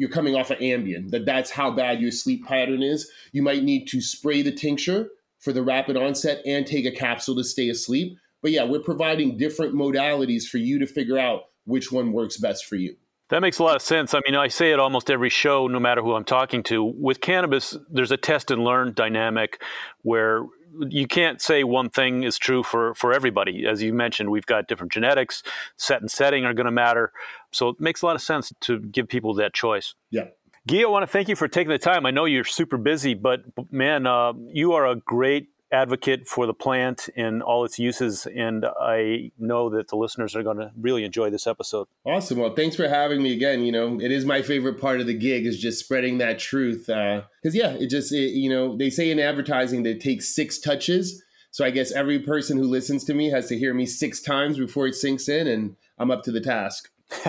[0.00, 3.12] you're coming off of Ambien, that that's how bad your sleep pattern is.
[3.32, 7.36] You might need to spray the tincture for the rapid onset and take a capsule
[7.36, 8.16] to stay asleep.
[8.40, 12.64] But yeah, we're providing different modalities for you to figure out which one works best
[12.64, 12.96] for you.
[13.28, 14.14] That makes a lot of sense.
[14.14, 16.82] I mean, I say it almost every show, no matter who I'm talking to.
[16.82, 19.62] With cannabis, there's a test and learn dynamic
[20.00, 20.46] where
[20.88, 23.66] you can't say one thing is true for, for everybody.
[23.66, 25.42] As you mentioned, we've got different genetics,
[25.76, 27.12] set and setting are going to matter.
[27.52, 29.94] So it makes a lot of sense to give people that choice.
[30.10, 30.28] Yeah.
[30.66, 32.04] Guy, I want to thank you for taking the time.
[32.04, 36.54] I know you're super busy, but man, uh, you are a great advocate for the
[36.54, 38.26] plant and all its uses.
[38.26, 41.88] And I know that the listeners are going to really enjoy this episode.
[42.04, 42.38] Awesome.
[42.38, 43.62] Well, thanks for having me again.
[43.62, 46.86] You know, it is my favorite part of the gig is just spreading that truth.
[46.86, 50.34] Because, uh, yeah, it just, it, you know, they say in advertising that it takes
[50.34, 51.22] six touches.
[51.52, 54.56] So I guess every person who listens to me has to hear me six times
[54.56, 56.90] before it sinks in, and I'm up to the task.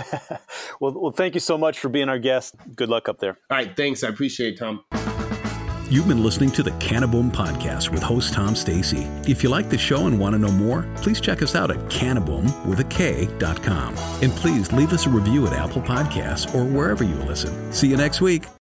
[0.80, 2.56] well, well, thank you so much for being our guest.
[2.76, 3.40] Good luck up there.
[3.50, 3.76] All right.
[3.76, 4.04] Thanks.
[4.04, 5.11] I appreciate it, Tom.
[5.92, 9.10] You've been listening to the Cannaboom Podcast with host Tom Stacy.
[9.28, 11.76] If you like the show and want to know more, please check us out at
[11.90, 13.96] cannaboom with a K.com.
[14.22, 17.74] And please leave us a review at Apple Podcasts or wherever you listen.
[17.74, 18.52] See you next week.